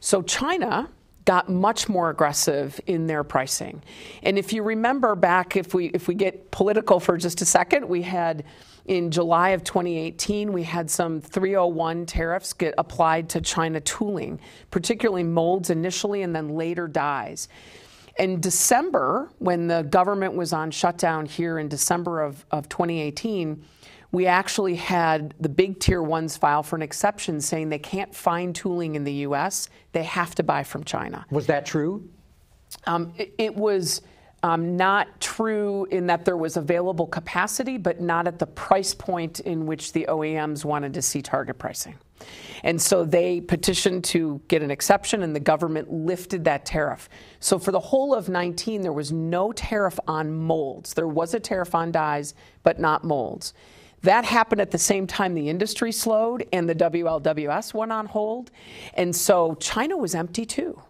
So 0.00 0.20
China 0.20 0.90
got 1.24 1.48
much 1.48 1.88
more 1.88 2.10
aggressive 2.10 2.78
in 2.86 3.06
their 3.06 3.24
pricing. 3.24 3.82
And 4.22 4.38
if 4.38 4.52
you 4.52 4.62
remember 4.62 5.14
back 5.14 5.56
if 5.56 5.72
we 5.72 5.86
if 5.86 6.08
we 6.08 6.14
get 6.14 6.50
political 6.50 7.00
for 7.00 7.16
just 7.16 7.40
a 7.40 7.46
second, 7.46 7.88
we 7.88 8.02
had 8.02 8.44
in 8.86 9.10
July 9.10 9.50
of 9.50 9.64
2018, 9.64 10.52
we 10.52 10.62
had 10.62 10.90
some 10.90 11.20
301 11.20 12.06
tariffs 12.06 12.52
get 12.52 12.74
applied 12.76 13.28
to 13.30 13.40
China 13.40 13.80
tooling, 13.80 14.38
particularly 14.70 15.22
molds 15.22 15.70
initially 15.70 16.22
and 16.22 16.36
then 16.36 16.50
later 16.50 16.86
dies. 16.86 17.48
In 18.18 18.40
December, 18.40 19.30
when 19.38 19.66
the 19.66 19.82
government 19.82 20.34
was 20.34 20.52
on 20.52 20.70
shutdown 20.70 21.26
here 21.26 21.58
in 21.58 21.68
December 21.68 22.22
of, 22.22 22.44
of 22.50 22.68
2018, 22.68 23.64
we 24.12 24.26
actually 24.26 24.76
had 24.76 25.34
the 25.40 25.48
big 25.48 25.80
tier 25.80 26.02
ones 26.02 26.36
file 26.36 26.62
for 26.62 26.76
an 26.76 26.82
exception 26.82 27.40
saying 27.40 27.70
they 27.70 27.78
can't 27.78 28.14
find 28.14 28.54
tooling 28.54 28.94
in 28.94 29.02
the 29.02 29.12
US, 29.12 29.68
they 29.92 30.04
have 30.04 30.34
to 30.36 30.42
buy 30.42 30.62
from 30.62 30.84
China. 30.84 31.26
Was 31.30 31.46
that 31.46 31.66
true? 31.66 32.08
Um, 32.86 33.12
it, 33.16 33.34
it 33.38 33.56
was 33.56 34.02
um, 34.44 34.76
not 34.76 35.22
true 35.22 35.86
in 35.86 36.06
that 36.08 36.26
there 36.26 36.36
was 36.36 36.58
available 36.58 37.06
capacity, 37.06 37.78
but 37.78 38.02
not 38.02 38.28
at 38.28 38.38
the 38.38 38.46
price 38.46 38.92
point 38.92 39.40
in 39.40 39.64
which 39.64 39.94
the 39.94 40.04
OEMs 40.06 40.66
wanted 40.66 40.92
to 40.92 41.00
see 41.00 41.22
target 41.22 41.58
pricing. 41.58 41.94
And 42.62 42.80
so 42.80 43.06
they 43.06 43.40
petitioned 43.40 44.04
to 44.04 44.42
get 44.48 44.60
an 44.60 44.70
exception, 44.70 45.22
and 45.22 45.34
the 45.34 45.40
government 45.40 45.90
lifted 45.90 46.44
that 46.44 46.66
tariff. 46.66 47.08
So 47.40 47.58
for 47.58 47.72
the 47.72 47.80
whole 47.80 48.14
of 48.14 48.28
19, 48.28 48.82
there 48.82 48.92
was 48.92 49.12
no 49.12 49.50
tariff 49.50 49.98
on 50.06 50.34
molds. 50.34 50.92
There 50.92 51.08
was 51.08 51.32
a 51.32 51.40
tariff 51.40 51.74
on 51.74 51.90
dies, 51.90 52.34
but 52.62 52.78
not 52.78 53.02
molds. 53.02 53.54
That 54.02 54.26
happened 54.26 54.60
at 54.60 54.72
the 54.72 54.78
same 54.78 55.06
time 55.06 55.32
the 55.32 55.48
industry 55.48 55.90
slowed 55.90 56.46
and 56.52 56.68
the 56.68 56.74
WLWS 56.74 57.72
went 57.72 57.92
on 57.92 58.04
hold. 58.04 58.50
And 58.92 59.16
so 59.16 59.54
China 59.54 59.96
was 59.96 60.14
empty 60.14 60.44
too. 60.44 60.82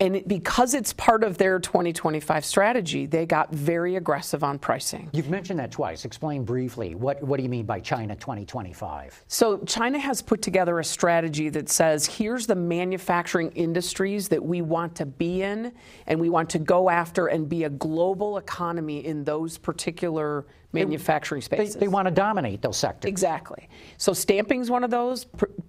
And 0.00 0.22
because 0.26 0.74
it's 0.74 0.92
part 0.92 1.24
of 1.24 1.38
their 1.38 1.58
2025 1.58 2.44
strategy, 2.44 3.06
they 3.06 3.26
got 3.26 3.52
very 3.52 3.96
aggressive 3.96 4.44
on 4.44 4.58
pricing. 4.58 5.10
You've 5.12 5.30
mentioned 5.30 5.58
that 5.58 5.70
twice. 5.70 6.04
Explain 6.04 6.44
briefly. 6.44 6.94
What, 6.94 7.22
what 7.22 7.36
do 7.36 7.42
you 7.42 7.48
mean 7.48 7.66
by 7.66 7.80
China 7.80 8.14
2025? 8.16 9.24
So, 9.28 9.58
China 9.58 9.98
has 9.98 10.22
put 10.22 10.42
together 10.42 10.78
a 10.78 10.84
strategy 10.84 11.48
that 11.50 11.68
says 11.68 12.06
here's 12.06 12.46
the 12.46 12.54
manufacturing 12.54 13.50
industries 13.52 14.28
that 14.28 14.42
we 14.42 14.62
want 14.62 14.94
to 14.96 15.06
be 15.06 15.42
in, 15.42 15.72
and 16.06 16.20
we 16.20 16.28
want 16.28 16.50
to 16.50 16.58
go 16.58 16.90
after 16.90 17.26
and 17.26 17.48
be 17.48 17.64
a 17.64 17.70
global 17.70 18.38
economy 18.38 19.04
in 19.04 19.24
those 19.24 19.58
particular 19.58 20.46
manufacturing 20.72 21.40
spaces. 21.40 21.74
They, 21.74 21.80
they, 21.80 21.88
want 21.88 22.06
to 22.06 22.14
dominate 22.14 22.60
those 22.60 22.76
sectors. 22.76 23.08
Exactly. 23.08 23.68
So 23.96 24.12
stamping 24.12 24.60
is 24.60 24.70
one 24.70 24.84
of 24.84 24.90
those, 24.90 25.26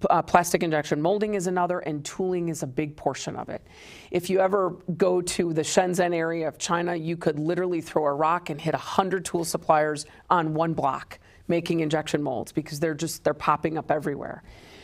uh, 0.09 0.21
plastic 0.21 0.61
injection 0.61 1.01
molding 1.01 1.35
is 1.35 1.47
another, 1.47 1.79
and 1.79 2.03
tooling 2.03 2.49
is 2.49 2.63
a 2.63 2.67
big 2.67 2.97
portion 2.97 3.35
of 3.35 3.47
it. 3.49 3.65
If 4.11 4.29
you 4.29 4.39
ever 4.39 4.71
go 4.97 5.21
to 5.21 5.53
the 5.53 5.61
Shenzhen 5.61 6.13
area 6.13 6.47
of 6.47 6.57
China, 6.57 6.95
you 6.95 7.15
could 7.15 7.39
literally 7.39 7.79
throw 7.79 8.05
a 8.05 8.13
rock 8.13 8.49
and 8.49 8.59
hit 8.59 8.73
100 8.73 9.23
tool 9.23 9.45
suppliers 9.45 10.05
on 10.29 10.53
one 10.53 10.73
block 10.73 11.19
making 11.47 11.79
injection 11.79 12.21
molds 12.21 12.51
because 12.51 12.79
they're 12.79 12.93
just 12.93 13.23
they're 13.23 13.33
popping 13.33 13.77
up 13.77 13.91
everywhere. 13.91 14.43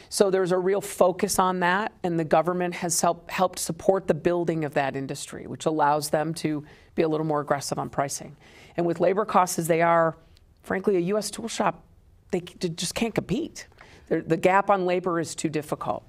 So 0.10 0.29
there's 0.29 0.51
a 0.51 0.57
real 0.57 0.81
focus 0.81 1.39
on 1.39 1.60
that, 1.60 1.91
and 2.03 2.19
the 2.19 2.24
government 2.24 2.74
has 2.75 3.01
help, 3.01 3.29
helped 3.29 3.60
support 3.60 4.07
the 4.07 4.13
building 4.13 4.63
of 4.63 4.74
that 4.75 4.95
industry, 4.95 5.48
which 5.48 5.65
allows 5.65 6.10
them 6.10 6.34
to 6.36 6.63
be 6.93 7.01
a 7.01 7.07
little 7.07 7.25
more 7.25 7.41
aggressive 7.41 7.77
on 7.79 7.89
pricing. 7.89 8.36
And 8.77 8.86
with 8.86 9.00
labor 9.00 9.25
costs 9.25 9.60
as 9.60 9.67
they 9.67 9.82
are, 9.82 10.17
frankly, 10.63 10.98
a 10.98 11.00
U.S. 11.00 11.32
tool 11.32 11.48
shop, 11.48 11.84
they 12.32 12.41
just 12.41 12.96
can't 12.96 13.15
compete. 13.15 13.67
The 14.10 14.38
gap 14.38 14.70
on 14.70 14.86
labor 14.86 15.20
is 15.20 15.34
too 15.36 15.50
difficult. 15.50 16.03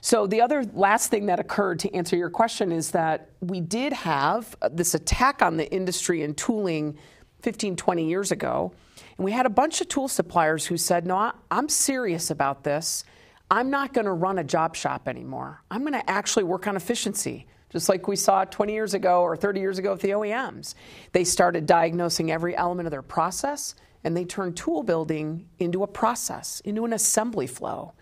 So, 0.00 0.26
the 0.26 0.40
other 0.40 0.64
last 0.74 1.10
thing 1.10 1.26
that 1.26 1.40
occurred 1.40 1.80
to 1.80 1.92
answer 1.92 2.16
your 2.16 2.30
question 2.30 2.70
is 2.70 2.92
that 2.92 3.30
we 3.40 3.60
did 3.60 3.92
have 3.92 4.56
uh, 4.62 4.68
this 4.72 4.94
attack 4.94 5.42
on 5.42 5.56
the 5.56 5.70
industry 5.72 6.22
and 6.22 6.36
tooling 6.36 6.96
15, 7.42 7.76
20 7.76 8.08
years 8.08 8.30
ago. 8.30 8.72
And 9.16 9.24
we 9.24 9.32
had 9.32 9.44
a 9.44 9.50
bunch 9.50 9.80
of 9.80 9.88
tool 9.88 10.06
suppliers 10.06 10.66
who 10.66 10.76
said, 10.76 11.06
No, 11.06 11.32
I'm 11.50 11.68
serious 11.68 12.30
about 12.30 12.62
this. 12.62 13.04
I'm 13.50 13.70
not 13.70 13.92
going 13.92 14.04
to 14.04 14.12
run 14.12 14.38
a 14.38 14.44
job 14.44 14.76
shop 14.76 15.08
anymore. 15.08 15.62
I'm 15.70 15.80
going 15.80 15.94
to 15.94 16.08
actually 16.08 16.44
work 16.44 16.66
on 16.66 16.76
efficiency 16.76 17.46
just 17.70 17.88
like 17.88 18.08
we 18.08 18.16
saw 18.16 18.44
20 18.44 18.72
years 18.72 18.94
ago 18.94 19.22
or 19.22 19.36
30 19.36 19.60
years 19.60 19.78
ago 19.78 19.92
with 19.92 20.00
the 20.00 20.10
OEMs. 20.10 20.74
They 21.12 21.24
started 21.24 21.66
diagnosing 21.66 22.30
every 22.30 22.56
element 22.56 22.86
of 22.86 22.90
their 22.90 23.02
process 23.02 23.74
and 24.04 24.16
they 24.16 24.24
turned 24.24 24.56
tool 24.56 24.82
building 24.82 25.48
into 25.58 25.82
a 25.82 25.86
process, 25.86 26.60
into 26.60 26.84
an 26.84 26.92
assembly 26.92 27.46
flow. 27.46 27.92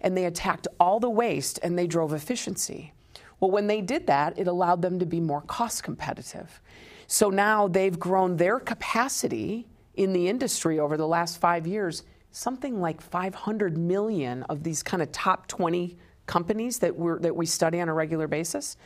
And 0.00 0.16
they 0.16 0.24
attacked 0.24 0.66
all 0.80 0.98
the 0.98 1.10
waste 1.10 1.60
and 1.62 1.78
they 1.78 1.86
drove 1.86 2.12
efficiency. 2.12 2.92
Well, 3.38 3.50
when 3.50 3.66
they 3.66 3.80
did 3.80 4.06
that, 4.06 4.38
it 4.38 4.48
allowed 4.48 4.82
them 4.82 4.98
to 4.98 5.06
be 5.06 5.20
more 5.20 5.42
cost 5.42 5.82
competitive. 5.82 6.60
So 7.06 7.30
now 7.30 7.68
they've 7.68 7.98
grown 7.98 8.36
their 8.36 8.58
capacity 8.58 9.66
in 9.94 10.12
the 10.12 10.28
industry 10.28 10.80
over 10.80 10.96
the 10.96 11.06
last 11.06 11.38
five 11.38 11.66
years, 11.66 12.02
something 12.30 12.80
like 12.80 13.00
500 13.00 13.76
million 13.76 14.42
of 14.44 14.62
these 14.62 14.82
kind 14.82 15.02
of 15.02 15.12
top 15.12 15.46
20 15.46 15.96
companies 16.26 16.78
that, 16.78 16.96
we 16.96 17.18
that 17.20 17.36
we 17.36 17.44
study 17.44 17.80
on 17.80 17.88
a 17.88 17.94
regular 17.94 18.26
basis 18.26 18.76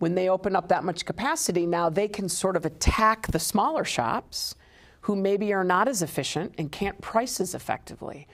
when 0.00 0.14
they 0.14 0.28
open 0.28 0.56
up 0.56 0.68
that 0.68 0.82
much 0.82 1.04
capacity, 1.04 1.66
now 1.66 1.90
they 1.90 2.08
can 2.08 2.28
sort 2.28 2.56
of 2.56 2.64
attack 2.64 3.28
the 3.28 3.38
smaller 3.38 3.84
shops 3.84 4.54
who 5.02 5.14
maybe 5.14 5.52
are 5.52 5.62
not 5.62 5.88
as 5.88 6.02
efficient 6.02 6.54
and 6.58 6.72
can't 6.72 6.98
price 7.02 7.38
as 7.38 7.54
effectively. 7.54 8.26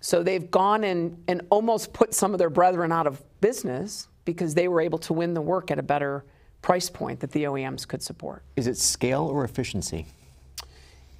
So 0.00 0.24
they've 0.24 0.50
gone 0.50 0.82
and, 0.82 1.22
and 1.28 1.42
almost 1.48 1.92
put 1.92 2.12
some 2.12 2.32
of 2.32 2.38
their 2.38 2.50
brethren 2.50 2.90
out 2.90 3.06
of 3.06 3.22
business 3.40 4.08
because 4.24 4.54
they 4.54 4.66
were 4.66 4.80
able 4.80 4.98
to 4.98 5.12
win 5.12 5.32
the 5.32 5.40
work 5.40 5.70
at 5.70 5.78
a 5.78 5.82
better 5.82 6.24
price 6.60 6.90
point 6.90 7.20
that 7.20 7.30
the 7.30 7.44
OEMs 7.44 7.86
could 7.86 8.02
support. 8.02 8.42
Is 8.56 8.66
it 8.66 8.76
scale 8.76 9.22
or 9.22 9.44
efficiency? 9.44 10.06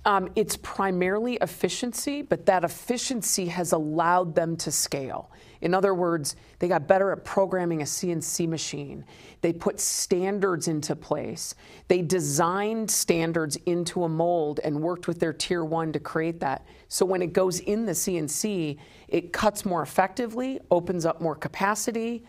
Um, 0.05 0.31
it's 0.35 0.57
primarily 0.57 1.35
efficiency, 1.41 2.23
but 2.23 2.45
that 2.47 2.65
efficiency 2.65 3.47
has 3.47 3.71
allowed 3.71 4.35
them 4.35 4.57
to 4.57 4.73
scale. 4.73 5.31
In 5.61 5.75
other 5.75 5.95
words, 5.95 6.35
they 6.59 6.67
got 6.67 6.89
better 6.89 7.13
at 7.13 7.25
programming 7.25 7.83
a 7.83 7.85
CNC 7.85 8.49
machine. 8.49 9.05
They 9.43 9.53
put 9.53 9.79
standards 9.79 10.67
into 10.67 10.97
place. 10.97 11.55
They 11.87 12.03
designed 12.03 12.91
standards 12.91 13.55
into 13.67 14.03
a 14.03 14.09
mold 14.09 14.59
and 14.65 14.83
worked 14.83 15.07
with 15.07 15.21
their 15.21 15.33
tier 15.33 15.65
one 15.65 15.93
to 15.93 16.01
create 16.01 16.41
that. 16.41 16.67
So 16.89 17.07
when 17.07 17.23
it 17.23 17.33
goes 17.33 17.61
in 17.61 17.87
the 17.87 17.93
CNC, 17.93 18.79
it 19.07 19.33
cuts 19.33 19.65
more 19.65 19.83
effectively, 19.83 20.59
opens 20.73 21.07
up 21.07 21.21
more 21.21 21.37
capacity, 21.37 22.25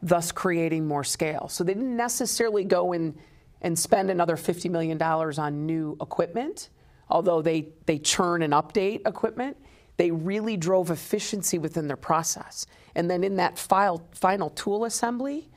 thus 0.00 0.32
creating 0.32 0.88
more 0.88 1.04
scale. 1.04 1.48
So 1.50 1.62
they 1.62 1.74
didn't 1.74 1.94
necessarily 1.94 2.64
go 2.64 2.92
in 2.94 3.14
and 3.60 3.78
spend 3.78 4.10
another 4.10 4.36
$50 4.36 4.70
million 4.70 5.00
on 5.00 5.66
new 5.66 5.94
equipment 6.00 6.70
although 7.12 7.42
they, 7.42 7.68
they 7.86 7.98
churn 7.98 8.42
and 8.42 8.54
update 8.54 9.06
equipment, 9.06 9.56
they 9.98 10.10
really 10.10 10.56
drove 10.56 10.90
efficiency 10.90 11.58
within 11.58 11.86
their 11.86 11.96
process. 11.96 12.66
And 12.94 13.08
then 13.08 13.22
in 13.22 13.36
that 13.36 13.58
file, 13.58 14.02
final 14.12 14.50
tool 14.50 14.86
assembly, 14.86 15.48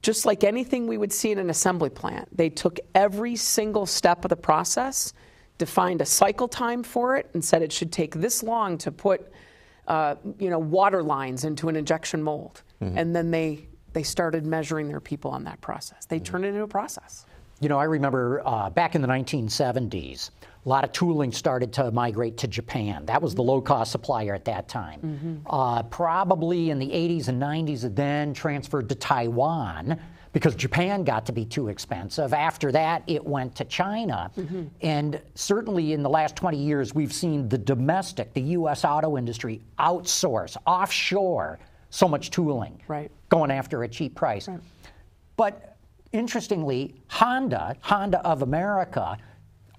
just 0.00 0.24
like 0.24 0.42
anything 0.42 0.86
we 0.86 0.96
would 0.96 1.12
see 1.12 1.30
in 1.30 1.38
an 1.38 1.50
assembly 1.50 1.90
plant, 1.90 2.34
they 2.34 2.48
took 2.48 2.80
every 2.94 3.36
single 3.36 3.84
step 3.84 4.24
of 4.24 4.30
the 4.30 4.36
process, 4.36 5.12
defined 5.58 6.00
a 6.00 6.06
cycle 6.06 6.48
time 6.48 6.82
for 6.82 7.16
it, 7.16 7.28
and 7.34 7.44
said 7.44 7.62
it 7.62 7.70
should 7.70 7.92
take 7.92 8.14
this 8.14 8.42
long 8.42 8.78
to 8.78 8.90
put 8.90 9.30
uh, 9.86 10.14
you 10.38 10.48
know, 10.48 10.58
water 10.58 11.02
lines 11.02 11.44
into 11.44 11.68
an 11.68 11.76
injection 11.76 12.22
mold. 12.22 12.62
Mm-hmm. 12.82 12.96
And 12.96 13.14
then 13.14 13.30
they, 13.30 13.66
they 13.92 14.02
started 14.02 14.46
measuring 14.46 14.88
their 14.88 15.00
people 15.00 15.30
on 15.30 15.44
that 15.44 15.60
process. 15.60 16.06
They 16.06 16.16
mm-hmm. 16.16 16.24
turned 16.24 16.44
it 16.46 16.48
into 16.48 16.62
a 16.62 16.68
process. 16.68 17.26
You 17.60 17.68
know, 17.68 17.78
I 17.78 17.84
remember 17.84 18.42
uh, 18.46 18.70
back 18.70 18.94
in 18.94 19.02
the 19.02 19.08
1970s, 19.08 20.30
a 20.64 20.68
lot 20.68 20.84
of 20.84 20.92
tooling 20.92 21.32
started 21.32 21.72
to 21.74 21.90
migrate 21.90 22.36
to 22.38 22.48
Japan. 22.48 23.06
That 23.06 23.22
was 23.22 23.34
the 23.34 23.42
low 23.42 23.60
cost 23.60 23.92
supplier 23.92 24.34
at 24.34 24.44
that 24.46 24.68
time. 24.68 25.00
Mm-hmm. 25.00 25.36
Uh, 25.46 25.82
probably 25.84 26.70
in 26.70 26.78
the 26.78 26.88
80s 26.88 27.28
and 27.28 27.40
90s, 27.40 27.84
it 27.84 27.96
then 27.96 28.34
transferred 28.34 28.88
to 28.88 28.94
Taiwan 28.94 29.98
because 30.32 30.54
Japan 30.54 31.04
got 31.04 31.26
to 31.26 31.32
be 31.32 31.44
too 31.44 31.68
expensive. 31.68 32.34
After 32.34 32.70
that, 32.72 33.02
it 33.06 33.24
went 33.24 33.54
to 33.56 33.64
China. 33.64 34.30
Mm-hmm. 34.36 34.64
And 34.82 35.20
certainly 35.34 35.92
in 35.94 36.02
the 36.02 36.10
last 36.10 36.36
20 36.36 36.58
years, 36.58 36.94
we've 36.94 37.12
seen 37.12 37.48
the 37.48 37.58
domestic, 37.58 38.34
the 38.34 38.42
U.S. 38.42 38.84
auto 38.84 39.16
industry 39.16 39.62
outsource, 39.78 40.56
offshore 40.66 41.58
so 41.90 42.06
much 42.06 42.30
tooling, 42.30 42.80
right. 42.86 43.10
going 43.30 43.50
after 43.50 43.82
a 43.82 43.88
cheap 43.88 44.14
price. 44.14 44.48
Right. 44.48 44.60
But 45.36 45.76
interestingly, 46.12 46.94
Honda, 47.08 47.76
Honda 47.80 48.20
of 48.26 48.42
America, 48.42 49.16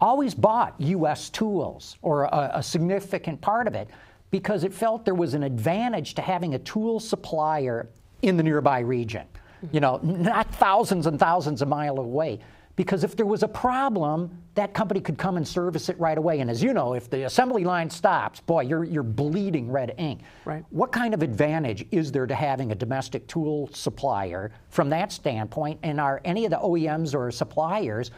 always 0.02 0.34
bought 0.34 0.76
U.S. 0.80 1.30
tools 1.30 1.98
or 2.02 2.24
a, 2.24 2.52
a, 2.56 2.64
significant 2.64 3.42
part 3.42 3.68
of 3.68 3.76
it 3.76 3.90
because 4.32 4.64
it 4.64 4.74
felt 4.74 5.06
there 5.06 5.16
was 5.16 5.34
an 5.34 5.44
advantage 5.44 6.14
to 6.16 6.22
having 6.22 6.56
a 6.56 6.60
tool 6.60 7.00
supplier 7.00 7.90
in 8.22 8.38
the 8.38 8.44
nearby 8.44 8.80
region. 8.80 9.26
You 9.72 9.82
know, 9.82 10.00
not 10.04 10.54
thousands 10.56 11.06
and 11.06 11.20
thousands 11.20 11.62
of 11.62 11.68
miles 11.68 12.00
away. 12.00 12.40
Because 12.80 13.04
if 13.04 13.18
there 13.18 13.26
was 13.26 13.44
a 13.44 13.48
problem, 13.48 14.32
that 14.56 14.74
company 14.74 15.02
could 15.02 15.18
come 15.18 15.36
and 15.36 15.46
service 15.46 15.90
it 15.90 16.00
right 16.00 16.18
away. 16.18 16.40
And 16.40 16.50
as 16.50 16.64
you 16.64 16.74
know, 16.74 16.94
if 16.94 17.10
the 17.10 17.24
assembly 17.24 17.66
line 17.66 17.90
stops, 17.90 18.40
boy, 18.40 18.62
you're, 18.62 18.86
you're 18.86 19.04
bleeding 19.04 19.70
red 19.70 19.96
ink. 19.98 20.22
Right. 20.46 20.64
What 20.70 20.94
kind 20.94 21.14
of 21.14 21.22
advantage 21.22 21.86
is 21.92 22.10
there 22.10 22.26
to 22.26 22.34
having 22.34 22.72
a 22.72 22.76
domestic 22.76 23.28
tool 23.28 23.70
supplier 23.74 24.54
from 24.70 24.90
that 24.92 25.12
standpoint? 25.12 25.80
And 25.84 26.00
are 26.00 26.22
any 26.24 26.46
of 26.46 26.52
the 26.52 26.58
OEMs 26.58 27.14
or 27.14 27.30
suppliers 27.32 28.12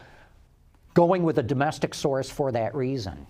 going 0.94 1.22
with 1.22 1.38
a 1.38 1.42
domestic 1.42 1.94
source 1.94 2.30
for 2.30 2.52
that 2.52 2.74
reason? 2.74 3.26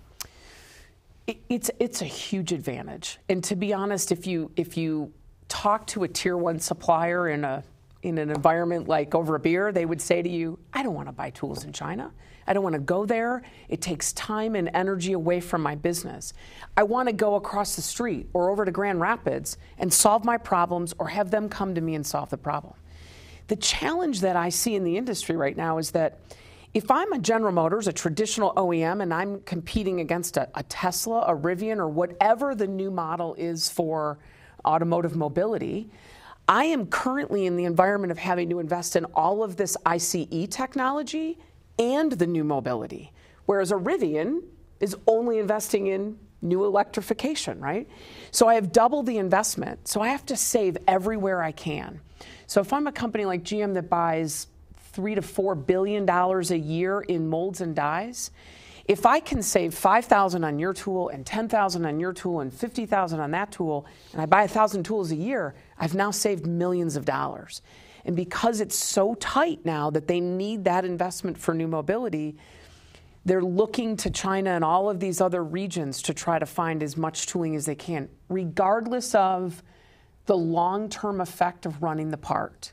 It's 1.49 1.71
it's 1.79 2.03
a 2.03 2.07
huge 2.07 2.53
advantage. 2.53 3.19
And 3.29 3.45
to 3.45 3.57
be 3.57 3.73
honest, 3.73 4.11
if 4.11 4.27
you 4.27 4.51
if 4.57 4.77
you 4.77 5.13
talk 5.49 5.87
to 5.89 6.03
a 6.03 6.09
tier 6.09 6.37
one 6.37 6.59
supplier 6.59 7.29
in 7.29 7.45
a 7.45 7.63
in 8.03 8.19
an 8.19 8.31
environment 8.31 8.89
like 8.89 9.15
over 9.15 9.37
a 9.37 9.39
beer, 9.39 9.71
they 9.71 9.87
would 9.87 10.01
say 10.01 10.23
to 10.23 10.29
you, 10.29 10.59
I 10.73 10.83
don't 10.83 10.95
want 10.95 11.09
to 11.09 11.13
buy 11.13 11.31
tools 11.31 11.65
in 11.65 11.73
China. 11.73 12.13
I 12.47 12.53
don't 12.53 12.65
want 12.65 12.75
to 12.75 12.81
go 12.81 13.07
there. 13.07 13.43
It 13.69 13.81
takes 13.81 14.13
time 14.15 14.57
and 14.57 14.69
energy 14.75 15.13
away 15.13 15.41
from 15.41 15.63
my 15.63 15.77
business. 15.77 16.33
I 16.77 16.83
want 16.83 17.09
to 17.09 17.13
go 17.13 17.37
across 17.37 17.77
the 17.77 17.83
street 17.83 18.29
or 18.33 18.51
over 18.51 18.65
to 18.65 18.73
Grand 18.73 19.01
Rapids 19.01 19.59
and 19.79 19.93
solve 19.93 20.25
my 20.25 20.39
problems 20.39 20.93
or 20.99 21.09
have 21.09 21.31
them 21.31 21.49
come 21.49 21.75
to 21.75 21.81
me 21.81 21.95
and 21.95 22.05
solve 22.05 22.31
the 22.31 22.37
problem. 22.37 22.75
The 23.47 23.57
challenge 23.57 24.21
that 24.23 24.37
I 24.37 24.49
see 24.49 24.75
in 24.75 24.85
the 24.85 24.97
industry 24.97 25.37
right 25.37 25.57
now 25.57 25.79
is 25.79 25.93
that 25.93 26.19
if 26.75 26.91
I'm 26.91 27.13
a 27.13 27.19
General 27.19 27.53
Motors, 27.53 27.87
a 27.87 27.93
traditional 27.93 28.55
OEM, 28.55 29.03
and 29.03 29.13
I'm 29.13 29.41
competing 29.43 30.01
against 30.01 30.39
a, 30.39 30.49
a, 30.55 30.63
Tesla, 30.63 31.21
a 31.23 31.37
Rivian, 31.37 31.77
or 31.77 31.89
whatever 31.89 32.55
the 32.55 32.67
new 32.67 32.91
model 32.91 33.35
is 33.35 33.69
for 33.69 34.19
automotive 34.65 35.15
mobility, 35.15 35.91
I 36.49 36.65
am 36.65 36.87
currently 36.87 37.47
in 37.47 37.57
the 37.57 37.65
environment 37.65 38.11
of 38.11 38.19
having 38.19 38.49
to 38.51 38.59
invest 38.59 38.97
in 38.97 39.05
all 39.07 39.43
of 39.43 39.57
this 39.57 39.77
ICE 39.85 40.47
technology 40.49 41.39
and 41.79 42.13
the 42.13 42.27
new 42.27 42.45
mobility. 42.45 43.13
Whereas 43.45 43.71
a 43.71 43.77
Rivian 43.77 44.43
is 44.81 44.97
only 45.07 45.39
investing 45.39 45.89
in 45.89 46.19
new 46.41 46.65
electrification, 46.65 47.61
right? 47.61 47.89
So 48.31 48.49
I 48.49 48.55
have 48.55 48.73
doubled 48.73 49.07
the 49.07 49.19
investment. 49.19 49.87
So 49.87 50.01
I 50.01 50.09
have 50.09 50.27
to 50.27 50.37
save 50.37 50.77
everywhere 50.89 51.43
I 51.43 51.53
can. 51.53 52.01
So 52.47 52.61
if 52.61 52.73
I'm 52.73 52.87
a 52.87 52.93
company 52.93 53.25
like 53.25 53.43
GM 53.43 53.75
that 53.75 53.89
buys 53.89 54.49
three 54.93 55.15
to 55.15 55.23
four 55.23 55.55
billion 55.55 56.07
dollars 56.07 56.51
a 56.51 56.59
year 56.59 57.01
in 57.01 57.29
molds 57.29 57.61
and 57.61 57.75
dies, 57.75 58.31
if 58.87 59.07
I 59.07 59.21
can 59.21 59.43
save 59.43 59.75
5,000 59.75 60.43
on 60.45 60.59
your 60.59 60.73
tool 60.73 61.09
and 61.09 61.25
10,000 61.25 61.87
on 61.87 62.01
your 62.01 62.13
tool 62.13 62.41
and 62.41 62.53
50,000 62.53 63.21
on 63.21 63.31
that 63.31 63.53
tool, 63.53 63.87
and 64.13 64.21
I 64.21 64.27
buy 64.27 64.41
a 64.41 64.47
1,000 64.47 64.83
tools 64.83 65.13
a 65.13 65.17
year, 65.17 65.55
I've 65.79 65.95
now 65.95 66.11
saved 66.11 66.47
millions 66.47 66.97
of 66.97 67.05
dollars. 67.05 67.63
And 68.05 68.17
because 68.17 68.61
it's 68.61 68.75
so 68.75 69.15
tight 69.15 69.65
now 69.65 69.91
that 69.91 70.09
they 70.09 70.19
need 70.19 70.65
that 70.65 70.85
investment 70.85 71.39
for 71.39 71.55
new 71.55 71.69
mobility, 71.69 72.37
they're 73.25 73.43
looking 73.43 73.97
to 73.99 74.11
China 74.11 74.51
and 74.51 74.65
all 74.65 74.91
of 74.91 74.99
these 74.99 75.21
other 75.21 75.45
regions 75.45 76.03
to 76.03 76.15
try 76.15 76.41
to 76.41 76.47
find 76.47 76.83
as 76.83 76.97
much 76.97 77.27
tooling 77.27 77.55
as 77.55 77.67
they 77.67 77.77
can, 77.77 78.09
regardless 78.29 79.15
of 79.15 79.63
the 80.27 80.37
long 80.37 80.89
term 80.89 81.21
effect 81.21 81.67
of 81.67 81.83
running 81.83 82.11
the 82.11 82.17
part. 82.17 82.73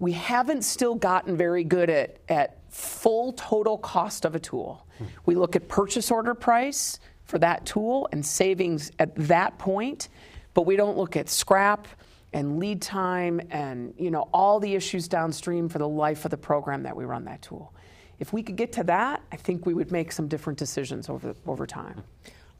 We 0.00 0.12
haven't 0.12 0.62
still 0.62 0.96
gotten 0.96 1.36
very 1.36 1.62
good 1.62 1.88
at, 1.90 2.18
at 2.28 2.58
full 2.72 3.32
total 3.34 3.78
cost 3.78 4.24
of 4.24 4.34
a 4.34 4.40
tool. 4.40 4.86
Hmm. 4.98 5.04
We 5.26 5.36
look 5.36 5.54
at 5.54 5.68
purchase 5.68 6.10
order 6.10 6.34
price 6.34 6.98
for 7.26 7.38
that 7.38 7.64
tool 7.64 8.08
and 8.10 8.26
savings 8.26 8.90
at 8.98 9.14
that 9.14 9.58
point, 9.58 10.08
but 10.54 10.66
we 10.66 10.74
don't 10.74 10.96
look 10.96 11.16
at 11.16 11.28
scrap 11.28 11.86
and 12.32 12.58
lead 12.58 12.80
time 12.80 13.40
and 13.50 13.92
you 13.98 14.10
know 14.10 14.28
all 14.32 14.60
the 14.60 14.74
issues 14.74 15.08
downstream 15.08 15.68
for 15.68 15.78
the 15.78 15.88
life 15.88 16.24
of 16.24 16.30
the 16.30 16.36
program 16.36 16.82
that 16.82 16.96
we 16.96 17.04
run 17.04 17.24
that 17.24 17.42
tool. 17.42 17.72
If 18.18 18.32
we 18.32 18.42
could 18.42 18.56
get 18.56 18.72
to 18.72 18.84
that, 18.84 19.22
I 19.32 19.36
think 19.36 19.66
we 19.66 19.74
would 19.74 19.90
make 19.90 20.12
some 20.12 20.28
different 20.28 20.58
decisions 20.58 21.08
over 21.08 21.34
over 21.46 21.66
time. 21.66 22.02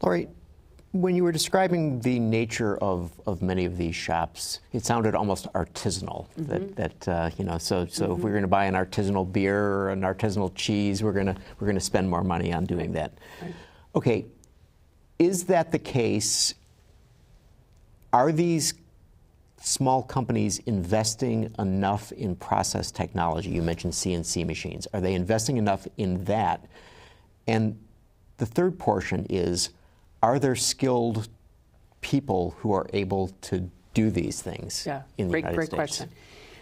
Laurie, 0.02 0.28
when 0.92 1.14
you 1.14 1.22
were 1.22 1.30
describing 1.30 2.00
the 2.00 2.18
nature 2.18 2.76
of, 2.78 3.12
of 3.26 3.42
many 3.42 3.64
of 3.64 3.76
these 3.76 3.94
shops, 3.94 4.60
it 4.72 4.84
sounded 4.84 5.14
almost 5.14 5.46
artisanal. 5.52 6.26
Mm-hmm. 6.30 6.44
That, 6.44 6.76
that 6.76 7.08
uh, 7.08 7.30
you 7.38 7.44
know, 7.44 7.58
so 7.58 7.86
so 7.86 8.04
mm-hmm. 8.04 8.12
if 8.14 8.18
we're 8.18 8.30
going 8.30 8.42
to 8.42 8.48
buy 8.48 8.64
an 8.64 8.74
artisanal 8.74 9.30
beer 9.30 9.64
or 9.64 9.90
an 9.90 10.00
artisanal 10.00 10.52
cheese, 10.54 11.02
we're 11.02 11.12
gonna 11.12 11.36
we're 11.58 11.66
gonna 11.68 11.78
spend 11.78 12.10
more 12.10 12.24
money 12.24 12.52
on 12.52 12.64
doing 12.64 12.92
that. 12.92 13.12
Right. 13.40 13.54
Okay, 13.94 14.26
is 15.18 15.44
that 15.44 15.70
the 15.70 15.78
case? 15.78 16.54
Are 18.12 18.32
these 18.32 18.74
small 19.60 20.02
companies 20.02 20.58
investing 20.60 21.54
enough 21.60 22.10
in 22.10 22.34
process 22.34 22.90
technology? 22.90 23.50
You 23.50 23.62
mentioned 23.62 23.92
CNC 23.92 24.44
machines. 24.44 24.88
Are 24.92 25.00
they 25.00 25.14
investing 25.14 25.58
enough 25.58 25.86
in 25.96 26.24
that? 26.24 26.66
And 27.46 27.78
the 28.38 28.46
third 28.46 28.80
portion 28.80 29.26
is 29.30 29.70
are 30.22 30.38
there 30.38 30.56
skilled 30.56 31.28
people 32.00 32.54
who 32.58 32.72
are 32.72 32.86
able 32.92 33.28
to 33.42 33.70
do 33.94 34.10
these 34.10 34.40
things 34.40 34.84
yeah, 34.86 35.02
in 35.18 35.28
the 35.28 35.32
great, 35.32 35.40
United 35.40 35.56
great 35.56 35.66
States? 35.66 35.76
question. 35.76 36.10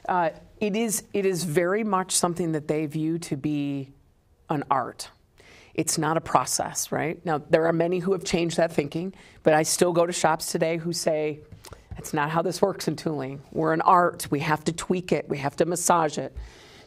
Uh, 0.09 0.31
it 0.61 0.75
is 0.75 1.05
it 1.12 1.27
is 1.27 1.45
very 1.45 1.85
much 1.85 2.12
something 2.12 2.53
that 2.53 2.67
they 2.67 2.87
view 2.87 3.19
to 3.19 3.37
be 3.37 3.93
an 4.49 4.65
art. 4.71 5.11
It's 5.75 5.99
not 5.99 6.17
a 6.17 6.21
process, 6.21 6.91
right? 6.91 7.25
Now 7.25 7.38
there 7.50 7.67
are 7.67 7.73
many 7.73 7.99
who 7.99 8.12
have 8.12 8.25
changed 8.25 8.57
that 8.57 8.73
thinking, 8.73 9.15
but 9.43 9.55
I 9.55 9.62
still 9.62 9.93
go 9.93 10.07
to 10.07 10.12
shops 10.12 10.50
today 10.50 10.79
who 10.79 10.93
say 10.93 11.41
that's 11.91 12.15
not 12.15 12.31
how 12.31 12.43
this 12.43 12.62
works 12.62 12.88
in 12.88 12.97
tooling. 12.97 13.43
We're 13.53 13.73
an 13.73 13.83
art. 13.83 14.29
We 14.31 14.41
have 14.41 14.65
to 14.65 14.73
tweak 14.73 15.12
it. 15.12 15.29
We 15.29 15.38
have 15.38 15.57
to 15.57 15.67
massage 15.67 16.17
it. 16.17 16.35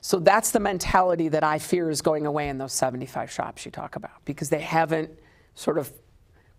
So 0.02 0.20
that's 0.20 0.52
the 0.52 0.60
mentality 0.60 1.30
that 1.30 1.44
I 1.44 1.60
fear 1.60 1.90
is 1.90 2.02
going 2.02 2.26
away 2.26 2.50
in 2.50 2.58
those 2.58 2.74
75 2.74 3.30
shops 3.30 3.66
you 3.66 3.72
talk 3.72 3.96
about 3.96 4.26
because 4.26 4.50
they 4.50 4.62
haven't 4.62 5.12
sort 5.54 5.78
of 5.78 5.92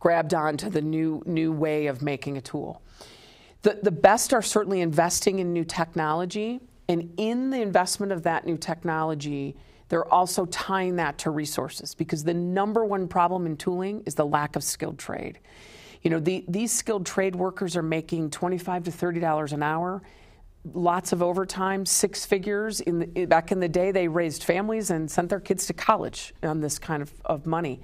grabbed 0.03 0.35
onto 0.35 0.69
the 0.69 0.83
new 0.83 1.23
new 1.27 1.53
way 1.53 1.87
of 1.87 2.03
making 2.03 2.37
a 2.37 2.41
tool. 2.41 2.83
The, 3.63 3.79
the 3.81 3.93
best 3.93 4.35
are 4.35 4.43
certainly 4.43 4.81
investing 4.81 5.39
in 5.39 5.53
new 5.53 5.65
technology, 5.65 6.61
and 6.89 7.15
in 7.19 7.51
the 7.51 7.63
investment 7.63 8.11
of 8.11 8.25
that 8.25 8.45
new 8.45 8.59
technology, 8.59 9.55
they're 9.89 10.13
also 10.13 10.47
tying 10.47 10.97
that 10.97 11.19
to 11.19 11.31
resources 11.31 11.95
because 11.95 12.25
the 12.25 12.35
number 12.35 12.85
one 12.85 13.07
problem 13.07 13.47
in 13.47 13.57
tooling 13.57 14.03
is 14.05 14.17
the 14.17 14.27
lack 14.27 14.57
of 14.57 14.65
skilled 14.65 14.99
trade. 14.99 15.39
You 16.03 16.11
know, 16.11 16.19
the, 16.19 16.45
these 16.49 16.73
skilled 16.73 17.07
trade 17.07 17.37
workers 17.37 17.77
are 17.77 17.83
making 17.83 18.31
25 18.31 18.83
to 18.85 18.91
30 18.91 19.21
dollars 19.21 19.53
an 19.53 19.63
hour 19.63 20.03
lots 20.75 21.13
of 21.13 21.23
overtime, 21.23 21.85
six 21.85 22.25
figures. 22.25 22.81
In 22.81 23.01
the, 23.01 23.27
back 23.27 23.51
in 23.51 23.59
the 23.59 23.69
day, 23.69 23.91
they 23.91 24.07
raised 24.07 24.45
families 24.45 24.91
and 24.91 25.11
sent 25.11 25.29
their 25.29 25.41
kids 25.41 25.67
to 25.67 25.73
college 25.73 26.33
on 26.43 26.61
this 26.61 26.79
kind 26.79 27.03
of, 27.03 27.13
of 27.25 27.47
money. 27.47 27.81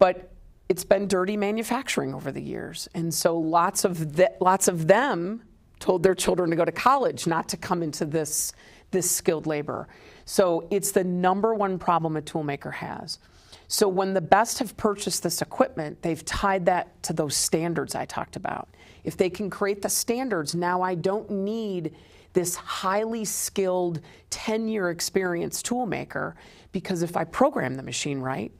But 0.00 0.33
it's 0.74 0.82
been 0.82 1.06
dirty 1.06 1.36
manufacturing 1.36 2.12
over 2.12 2.32
the 2.32 2.42
years, 2.42 2.88
and 2.96 3.14
so 3.14 3.38
lots 3.38 3.84
of 3.84 4.16
the, 4.16 4.32
lots 4.40 4.66
of 4.66 4.88
them 4.88 5.40
told 5.78 6.02
their 6.02 6.16
children 6.16 6.50
to 6.50 6.56
go 6.56 6.64
to 6.64 6.72
college, 6.72 7.28
not 7.28 7.48
to 7.50 7.56
come 7.56 7.80
into 7.80 8.04
this 8.04 8.52
this 8.90 9.08
skilled 9.08 9.46
labor. 9.46 9.86
So 10.24 10.66
it's 10.72 10.90
the 10.90 11.04
number 11.04 11.54
one 11.54 11.78
problem 11.78 12.16
a 12.16 12.22
toolmaker 12.22 12.72
has. 12.72 13.20
So 13.68 13.86
when 13.86 14.14
the 14.14 14.20
best 14.20 14.58
have 14.58 14.76
purchased 14.76 15.22
this 15.22 15.42
equipment, 15.42 16.02
they've 16.02 16.24
tied 16.24 16.66
that 16.66 17.00
to 17.04 17.12
those 17.12 17.36
standards 17.36 17.94
I 17.94 18.04
talked 18.04 18.34
about. 18.34 18.68
If 19.04 19.16
they 19.16 19.30
can 19.30 19.50
create 19.50 19.80
the 19.80 19.88
standards, 19.88 20.56
now 20.56 20.82
I 20.82 20.96
don't 20.96 21.30
need 21.30 21.94
this 22.32 22.56
highly 22.56 23.24
skilled 23.24 24.00
10 24.30 24.66
year 24.66 24.90
experience 24.90 25.62
toolmaker 25.62 26.34
because 26.72 27.04
if 27.04 27.16
I 27.16 27.22
program 27.22 27.76
the 27.76 27.84
machine 27.84 28.18
right, 28.18 28.50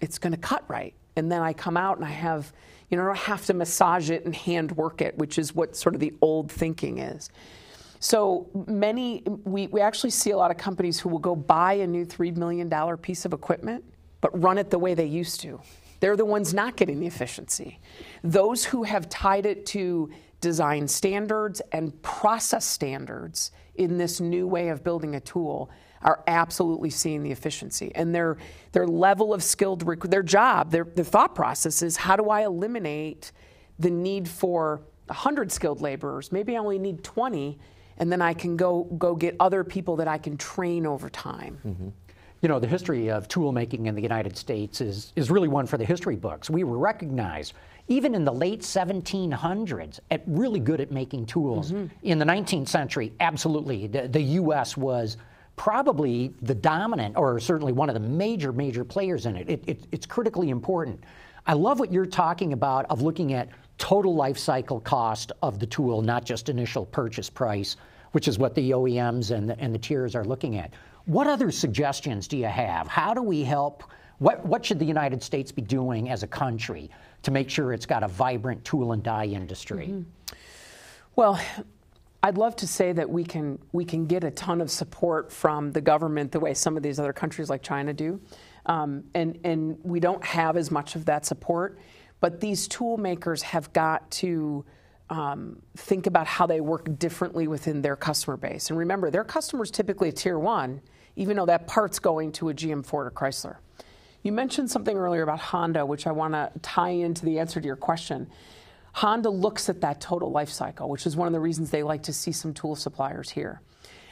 it's 0.00 0.18
going 0.18 0.32
to 0.32 0.40
cut 0.40 0.64
right 0.68 0.92
and 1.16 1.30
then 1.30 1.42
I 1.42 1.52
come 1.52 1.76
out 1.76 1.96
and 1.96 2.06
I 2.06 2.10
have, 2.10 2.52
you 2.88 2.96
know, 2.96 3.10
I 3.10 3.16
have 3.16 3.44
to 3.46 3.54
massage 3.54 4.10
it 4.10 4.24
and 4.24 4.34
hand 4.34 4.72
work 4.72 5.00
it, 5.00 5.16
which 5.18 5.38
is 5.38 5.54
what 5.54 5.76
sort 5.76 5.94
of 5.94 6.00
the 6.00 6.14
old 6.20 6.50
thinking 6.50 6.98
is. 6.98 7.30
So 8.00 8.48
many, 8.66 9.22
we, 9.44 9.68
we 9.68 9.80
actually 9.80 10.10
see 10.10 10.30
a 10.30 10.36
lot 10.36 10.50
of 10.50 10.56
companies 10.56 10.98
who 10.98 11.08
will 11.08 11.20
go 11.20 11.36
buy 11.36 11.74
a 11.74 11.86
new 11.86 12.04
$3 12.04 12.36
million 12.36 12.68
piece 12.98 13.24
of 13.24 13.32
equipment, 13.32 13.84
but 14.20 14.38
run 14.40 14.58
it 14.58 14.70
the 14.70 14.78
way 14.78 14.94
they 14.94 15.06
used 15.06 15.40
to. 15.42 15.60
They're 16.00 16.16
the 16.16 16.24
ones 16.24 16.52
not 16.52 16.76
getting 16.76 16.98
the 16.98 17.06
efficiency. 17.06 17.78
Those 18.24 18.64
who 18.64 18.82
have 18.82 19.08
tied 19.08 19.46
it 19.46 19.66
to 19.66 20.10
design 20.40 20.88
standards 20.88 21.62
and 21.70 22.02
process 22.02 22.64
standards 22.64 23.52
in 23.76 23.98
this 23.98 24.20
new 24.20 24.48
way 24.48 24.70
of 24.70 24.82
building 24.82 25.14
a 25.14 25.20
tool 25.20 25.70
are 26.02 26.22
absolutely 26.26 26.90
seeing 26.90 27.22
the 27.22 27.30
efficiency 27.30 27.92
and 27.94 28.14
their 28.14 28.36
their 28.72 28.86
level 28.86 29.32
of 29.32 29.42
skilled 29.42 29.86
rec- 29.86 30.00
their 30.00 30.22
job 30.22 30.70
their, 30.70 30.84
their 30.84 31.04
thought 31.04 31.34
process 31.34 31.82
is 31.82 31.96
how 31.96 32.16
do 32.16 32.30
I 32.30 32.42
eliminate 32.42 33.32
the 33.78 33.90
need 33.90 34.28
for 34.28 34.82
100 35.06 35.52
skilled 35.52 35.80
laborers 35.80 36.32
maybe 36.32 36.56
I 36.56 36.58
only 36.58 36.78
need 36.78 37.02
20 37.02 37.58
and 37.98 38.10
then 38.10 38.22
I 38.22 38.34
can 38.34 38.56
go 38.56 38.84
go 38.98 39.14
get 39.14 39.36
other 39.38 39.64
people 39.64 39.96
that 39.96 40.08
I 40.08 40.18
can 40.18 40.36
train 40.36 40.86
over 40.86 41.08
time. 41.08 41.58
Mm-hmm. 41.64 41.88
You 42.40 42.48
know, 42.48 42.58
the 42.58 42.66
history 42.66 43.08
of 43.08 43.28
tool 43.28 43.52
making 43.52 43.86
in 43.86 43.94
the 43.94 44.02
United 44.02 44.36
States 44.36 44.80
is, 44.80 45.12
is 45.14 45.30
really 45.30 45.46
one 45.46 45.64
for 45.64 45.78
the 45.78 45.84
history 45.84 46.16
books. 46.16 46.50
We 46.50 46.64
were 46.64 46.76
recognized, 46.76 47.52
even 47.86 48.16
in 48.16 48.24
the 48.24 48.32
late 48.32 48.62
1700s, 48.62 50.00
at 50.10 50.24
really 50.26 50.58
good 50.58 50.80
at 50.80 50.90
making 50.90 51.26
tools. 51.26 51.70
Mm-hmm. 51.70 51.94
In 52.02 52.18
the 52.18 52.24
19th 52.24 52.66
century, 52.66 53.12
absolutely, 53.20 53.86
the, 53.86 54.08
the 54.08 54.22
U.S. 54.22 54.76
was 54.76 55.18
probably 55.62 56.34
the 56.42 56.56
dominant, 56.56 57.16
or 57.16 57.38
certainly 57.38 57.72
one 57.72 57.88
of 57.88 57.94
the 57.94 58.00
major, 58.00 58.52
major 58.52 58.82
players 58.82 59.26
in 59.26 59.36
it. 59.36 59.48
it, 59.48 59.62
it 59.68 59.86
it's 59.92 60.06
critically 60.06 60.50
important. 60.50 61.04
I 61.46 61.52
love 61.52 61.78
what 61.78 61.92
you're 61.92 62.04
talking 62.04 62.52
about 62.52 62.84
of 62.86 63.00
looking 63.00 63.32
at 63.32 63.48
total 63.78 64.12
life 64.16 64.36
cycle 64.36 64.80
cost 64.80 65.30
of 65.40 65.60
the 65.60 65.66
tool, 65.66 66.02
not 66.02 66.24
just 66.24 66.48
initial 66.48 66.84
purchase 66.84 67.30
price, 67.30 67.76
which 68.10 68.26
is 68.26 68.40
what 68.40 68.56
the 68.56 68.72
OEMs 68.72 69.30
and 69.30 69.50
the, 69.50 69.60
and 69.60 69.72
the 69.72 69.78
tiers 69.78 70.16
are 70.16 70.24
looking 70.24 70.58
at. 70.58 70.74
What 71.04 71.28
other 71.28 71.52
suggestions 71.52 72.26
do 72.26 72.36
you 72.36 72.46
have? 72.46 72.88
How 72.88 73.14
do 73.14 73.22
we 73.22 73.44
help? 73.44 73.84
What, 74.18 74.44
what 74.44 74.66
should 74.66 74.80
the 74.80 74.84
United 74.84 75.22
States 75.22 75.52
be 75.52 75.62
doing 75.62 76.10
as 76.10 76.24
a 76.24 76.26
country 76.26 76.90
to 77.22 77.30
make 77.30 77.48
sure 77.48 77.72
it's 77.72 77.86
got 77.86 78.02
a 78.02 78.08
vibrant 78.08 78.64
tool 78.64 78.90
and 78.90 79.02
die 79.04 79.26
industry? 79.26 79.86
Mm-hmm. 79.86 80.34
Well, 81.14 81.40
I'd 82.24 82.38
love 82.38 82.54
to 82.56 82.68
say 82.68 82.92
that 82.92 83.10
we 83.10 83.24
can 83.24 83.58
we 83.72 83.84
can 83.84 84.06
get 84.06 84.22
a 84.22 84.30
ton 84.30 84.60
of 84.60 84.70
support 84.70 85.32
from 85.32 85.72
the 85.72 85.80
government 85.80 86.30
the 86.30 86.38
way 86.38 86.54
some 86.54 86.76
of 86.76 86.82
these 86.82 87.00
other 87.00 87.12
countries 87.12 87.50
like 87.50 87.62
China 87.62 87.92
do, 87.92 88.20
um, 88.66 89.04
and 89.14 89.38
and 89.42 89.78
we 89.82 89.98
don't 89.98 90.24
have 90.24 90.56
as 90.56 90.70
much 90.70 90.94
of 90.94 91.04
that 91.06 91.26
support. 91.26 91.78
But 92.20 92.40
these 92.40 92.68
tool 92.68 92.96
makers 92.96 93.42
have 93.42 93.72
got 93.72 94.08
to 94.12 94.64
um, 95.10 95.60
think 95.76 96.06
about 96.06 96.28
how 96.28 96.46
they 96.46 96.60
work 96.60 96.96
differently 96.98 97.48
within 97.48 97.82
their 97.82 97.96
customer 97.96 98.36
base. 98.36 98.70
And 98.70 98.78
remember, 98.78 99.10
their 99.10 99.24
customers 99.24 99.72
typically 99.72 100.10
a 100.10 100.12
tier 100.12 100.38
one, 100.38 100.80
even 101.16 101.36
though 101.36 101.46
that 101.46 101.66
part's 101.66 101.98
going 101.98 102.30
to 102.32 102.50
a 102.50 102.54
GM, 102.54 102.86
Ford, 102.86 103.08
or 103.08 103.10
Chrysler. 103.10 103.56
You 104.22 104.30
mentioned 104.30 104.70
something 104.70 104.96
earlier 104.96 105.22
about 105.22 105.40
Honda, 105.40 105.84
which 105.84 106.06
I 106.06 106.12
want 106.12 106.34
to 106.34 106.52
tie 106.62 106.90
into 106.90 107.24
the 107.24 107.40
answer 107.40 107.60
to 107.60 107.66
your 107.66 107.74
question. 107.74 108.28
Honda 108.92 109.30
looks 109.30 109.68
at 109.68 109.80
that 109.80 110.00
total 110.00 110.30
life 110.30 110.50
cycle, 110.50 110.88
which 110.88 111.06
is 111.06 111.16
one 111.16 111.26
of 111.26 111.32
the 111.32 111.40
reasons 111.40 111.70
they 111.70 111.82
like 111.82 112.02
to 112.04 112.12
see 112.12 112.32
some 112.32 112.52
tool 112.52 112.76
suppliers 112.76 113.30
here. 113.30 113.60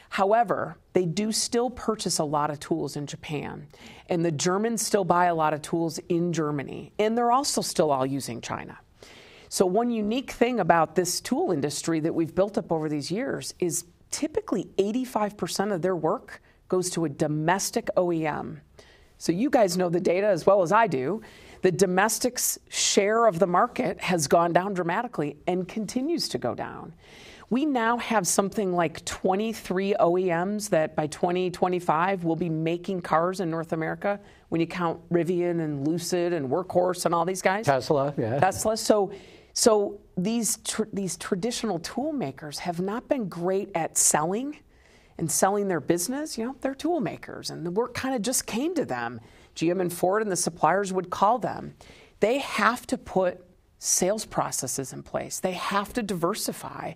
However, 0.09 0.77
they 0.93 1.05
do 1.05 1.31
still 1.31 1.69
purchase 1.69 2.19
a 2.19 2.23
lot 2.23 2.49
of 2.49 2.59
tools 2.59 2.97
in 2.97 3.07
Japan, 3.07 3.67
and 4.09 4.25
the 4.25 4.31
Germans 4.31 4.85
still 4.85 5.05
buy 5.05 5.25
a 5.25 5.35
lot 5.35 5.53
of 5.53 5.61
tools 5.61 5.99
in 6.09 6.33
Germany, 6.33 6.91
and 6.99 7.17
they're 7.17 7.31
also 7.31 7.61
still 7.61 7.91
all 7.91 8.05
using 8.05 8.41
China. 8.41 8.77
So, 9.47 9.65
one 9.65 9.91
unique 9.91 10.31
thing 10.31 10.59
about 10.59 10.95
this 10.95 11.21
tool 11.21 11.51
industry 11.51 11.99
that 12.01 12.13
we've 12.13 12.33
built 12.35 12.57
up 12.57 12.71
over 12.71 12.89
these 12.89 13.09
years 13.11 13.53
is 13.59 13.85
typically 14.09 14.65
85% 14.77 15.73
of 15.73 15.81
their 15.81 15.95
work 15.95 16.41
goes 16.67 16.89
to 16.91 17.05
a 17.05 17.09
domestic 17.09 17.89
OEM. 17.97 18.59
So 19.17 19.31
you 19.31 19.49
guys 19.51 19.77
know 19.77 19.89
the 19.89 19.99
data 19.99 20.25
as 20.25 20.45
well 20.45 20.63
as 20.63 20.71
I 20.71 20.87
do. 20.87 21.21
The 21.61 21.71
domestic's 21.71 22.57
share 22.69 23.27
of 23.27 23.39
the 23.39 23.47
market 23.47 23.99
has 24.01 24.27
gone 24.27 24.51
down 24.51 24.73
dramatically 24.73 25.37
and 25.47 25.67
continues 25.67 26.27
to 26.29 26.37
go 26.37 26.55
down. 26.55 26.93
We 27.51 27.65
now 27.65 27.97
have 27.97 28.25
something 28.25 28.73
like 28.73 29.03
23 29.03 29.95
OEMs 29.99 30.69
that 30.69 30.95
by 30.95 31.07
2025 31.07 32.23
will 32.23 32.37
be 32.37 32.47
making 32.47 33.01
cars 33.01 33.41
in 33.41 33.51
North 33.51 33.73
America 33.73 34.21
when 34.47 34.61
you 34.61 34.67
count 34.67 35.01
Rivian 35.09 35.61
and 35.61 35.85
Lucid 35.85 36.31
and 36.31 36.49
Workhorse 36.49 37.05
and 37.05 37.13
all 37.13 37.25
these 37.25 37.41
guys. 37.41 37.65
Tesla, 37.65 38.13
yeah. 38.17 38.39
Tesla. 38.39 38.77
So, 38.77 39.11
so 39.51 39.99
these, 40.15 40.59
tr- 40.63 40.83
these 40.93 41.17
traditional 41.17 41.77
tool 41.79 42.13
makers 42.13 42.57
have 42.59 42.79
not 42.79 43.09
been 43.09 43.27
great 43.27 43.69
at 43.75 43.97
selling 43.97 44.57
and 45.17 45.29
selling 45.29 45.67
their 45.67 45.81
business. 45.81 46.37
You 46.37 46.45
know, 46.45 46.55
they're 46.61 46.73
tool 46.73 47.01
makers 47.01 47.49
and 47.49 47.65
the 47.65 47.71
work 47.71 47.93
kind 47.93 48.15
of 48.15 48.21
just 48.21 48.45
came 48.45 48.73
to 48.75 48.85
them. 48.85 49.19
GM 49.55 49.81
and 49.81 49.91
Ford 49.91 50.21
and 50.21 50.31
the 50.31 50.35
suppliers 50.35 50.93
would 50.93 51.09
call 51.09 51.37
them. 51.37 51.75
They 52.19 52.39
have 52.39 52.85
to 52.87 52.97
put 52.97 53.45
sales 53.83 54.25
processes 54.25 54.93
in 54.93 55.01
place. 55.01 55.39
They 55.39 55.53
have 55.53 55.91
to 55.93 56.03
diversify. 56.03 56.93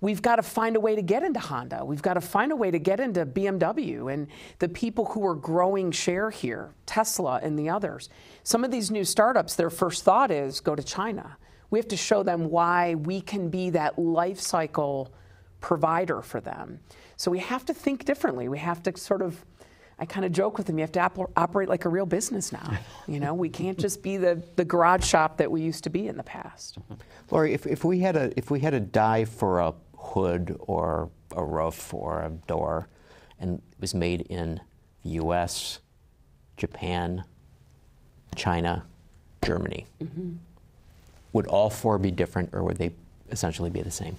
We've 0.00 0.22
got 0.22 0.36
to 0.36 0.44
find 0.44 0.76
a 0.76 0.80
way 0.80 0.94
to 0.94 1.02
get 1.02 1.24
into 1.24 1.40
Honda. 1.40 1.84
We've 1.84 2.00
got 2.00 2.14
to 2.14 2.20
find 2.20 2.52
a 2.52 2.56
way 2.56 2.70
to 2.70 2.78
get 2.78 3.00
into 3.00 3.26
BMW 3.26 4.12
and 4.12 4.28
the 4.60 4.68
people 4.68 5.06
who 5.06 5.26
are 5.26 5.34
growing 5.34 5.90
share 5.90 6.30
here, 6.30 6.74
Tesla 6.86 7.40
and 7.42 7.58
the 7.58 7.68
others. 7.68 8.08
Some 8.44 8.62
of 8.62 8.70
these 8.70 8.88
new 8.88 9.04
startups, 9.04 9.56
their 9.56 9.68
first 9.68 10.04
thought 10.04 10.30
is 10.30 10.60
go 10.60 10.76
to 10.76 10.82
China. 10.82 11.36
We 11.70 11.80
have 11.80 11.88
to 11.88 11.96
show 11.96 12.22
them 12.22 12.50
why 12.50 12.94
we 12.94 13.20
can 13.20 13.50
be 13.50 13.70
that 13.70 13.98
life 13.98 14.38
cycle 14.38 15.12
provider 15.60 16.22
for 16.22 16.40
them. 16.40 16.78
So 17.16 17.32
we 17.32 17.40
have 17.40 17.64
to 17.66 17.74
think 17.74 18.04
differently. 18.04 18.48
We 18.48 18.58
have 18.58 18.80
to 18.84 18.96
sort 18.96 19.22
of 19.22 19.44
I 20.00 20.06
kind 20.06 20.24
of 20.24 20.32
joke 20.32 20.58
with 20.58 20.66
them, 20.68 20.78
you 20.78 20.82
have 20.82 20.92
to 20.92 21.00
op- 21.00 21.32
operate 21.36 21.68
like 21.68 21.84
a 21.84 21.88
real 21.88 22.06
business 22.06 22.52
now. 22.52 22.78
You 23.08 23.20
know, 23.20 23.34
we 23.34 23.48
can't 23.48 23.78
just 23.78 24.02
be 24.02 24.16
the, 24.16 24.40
the 24.56 24.64
garage 24.64 25.04
shop 25.04 25.38
that 25.38 25.50
we 25.50 25.60
used 25.62 25.82
to 25.84 25.90
be 25.90 26.06
in 26.06 26.16
the 26.16 26.22
past. 26.22 26.78
Laurie, 27.30 27.52
if, 27.52 27.66
if 27.66 27.84
we 27.84 28.00
had 28.00 28.16
a 28.16 28.32
if 28.36 28.50
we 28.50 28.60
had 28.60 28.74
a 28.74 28.80
die 28.80 29.24
for 29.24 29.60
a 29.60 29.74
hood 29.96 30.56
or 30.60 31.10
a 31.34 31.44
roof 31.44 31.92
or 31.92 32.22
a 32.22 32.30
door, 32.46 32.88
and 33.40 33.58
it 33.58 33.80
was 33.80 33.94
made 33.94 34.22
in 34.22 34.60
the 35.02 35.10
U.S., 35.10 35.80
Japan, 36.56 37.24
China, 38.36 38.84
Germany, 39.42 39.86
mm-hmm. 40.02 40.32
would 41.32 41.46
all 41.46 41.70
four 41.70 41.98
be 41.98 42.10
different, 42.10 42.50
or 42.52 42.62
would 42.62 42.76
they 42.76 42.92
essentially 43.30 43.70
be 43.70 43.82
the 43.82 43.90
same? 43.90 44.16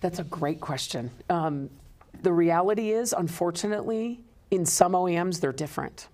That's 0.00 0.18
a 0.18 0.24
great 0.24 0.60
question. 0.60 1.10
Um, 1.28 1.70
the 2.22 2.32
reality 2.32 2.90
is, 2.90 3.12
unfortunately, 3.12 4.20
in 4.50 4.64
some 4.64 4.92
OEMs, 4.92 5.40
they're 5.40 5.52
different. 5.52 6.08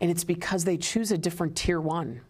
And 0.00 0.10
it's 0.10 0.24
because 0.24 0.64
they 0.64 0.76
choose 0.76 1.12
a 1.12 1.18
different 1.18 1.56
tier 1.56 1.80
one. 1.80 2.20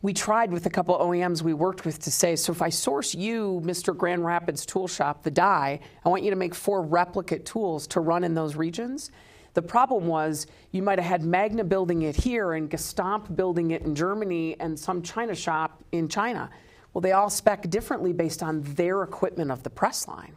We 0.00 0.12
tried 0.12 0.50
with 0.50 0.66
a 0.66 0.70
couple 0.70 0.98
OEMs 0.98 1.42
we 1.42 1.54
worked 1.54 1.84
with 1.84 2.00
to 2.00 2.10
say, 2.10 2.34
so 2.34 2.50
if 2.50 2.60
I 2.60 2.70
source 2.70 3.14
you, 3.14 3.62
Mr. 3.64 3.96
Grand 3.96 4.24
Rapids 4.24 4.66
Tool 4.66 4.88
Shop, 4.88 5.22
the 5.22 5.30
die, 5.30 5.78
I 6.04 6.08
want 6.08 6.24
you 6.24 6.30
to 6.30 6.36
make 6.36 6.56
four 6.56 6.82
replicate 6.82 7.46
tools 7.46 7.86
to 7.88 8.00
run 8.00 8.24
in 8.24 8.34
those 8.34 8.56
regions. 8.56 9.12
The 9.54 9.62
problem 9.62 10.06
was 10.06 10.48
you 10.72 10.82
might 10.82 10.98
have 10.98 11.06
had 11.06 11.22
Magna 11.22 11.62
building 11.62 12.02
it 12.02 12.16
here 12.16 12.54
and 12.54 12.68
Gestamp 12.68 13.36
building 13.36 13.70
it 13.70 13.82
in 13.82 13.94
Germany 13.94 14.56
and 14.58 14.76
some 14.78 15.02
China 15.02 15.36
shop 15.36 15.84
in 15.92 16.08
China. 16.08 16.50
Well, 16.92 17.02
they 17.02 17.12
all 17.12 17.30
spec 17.30 17.70
differently 17.70 18.12
based 18.12 18.42
on 18.42 18.62
their 18.62 19.02
equipment 19.02 19.50
of 19.50 19.62
the 19.62 19.70
press 19.70 20.08
line. 20.08 20.34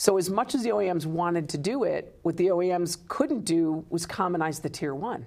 So 0.00 0.16
as 0.16 0.30
much 0.30 0.54
as 0.54 0.62
the 0.62 0.70
OEMs 0.70 1.04
wanted 1.04 1.46
to 1.50 1.58
do 1.58 1.84
it, 1.84 2.18
what 2.22 2.38
the 2.38 2.46
OEMs 2.46 2.96
couldn't 3.08 3.44
do 3.44 3.84
was 3.90 4.06
commonize 4.06 4.58
the 4.58 4.70
tier 4.70 4.94
one. 4.94 5.26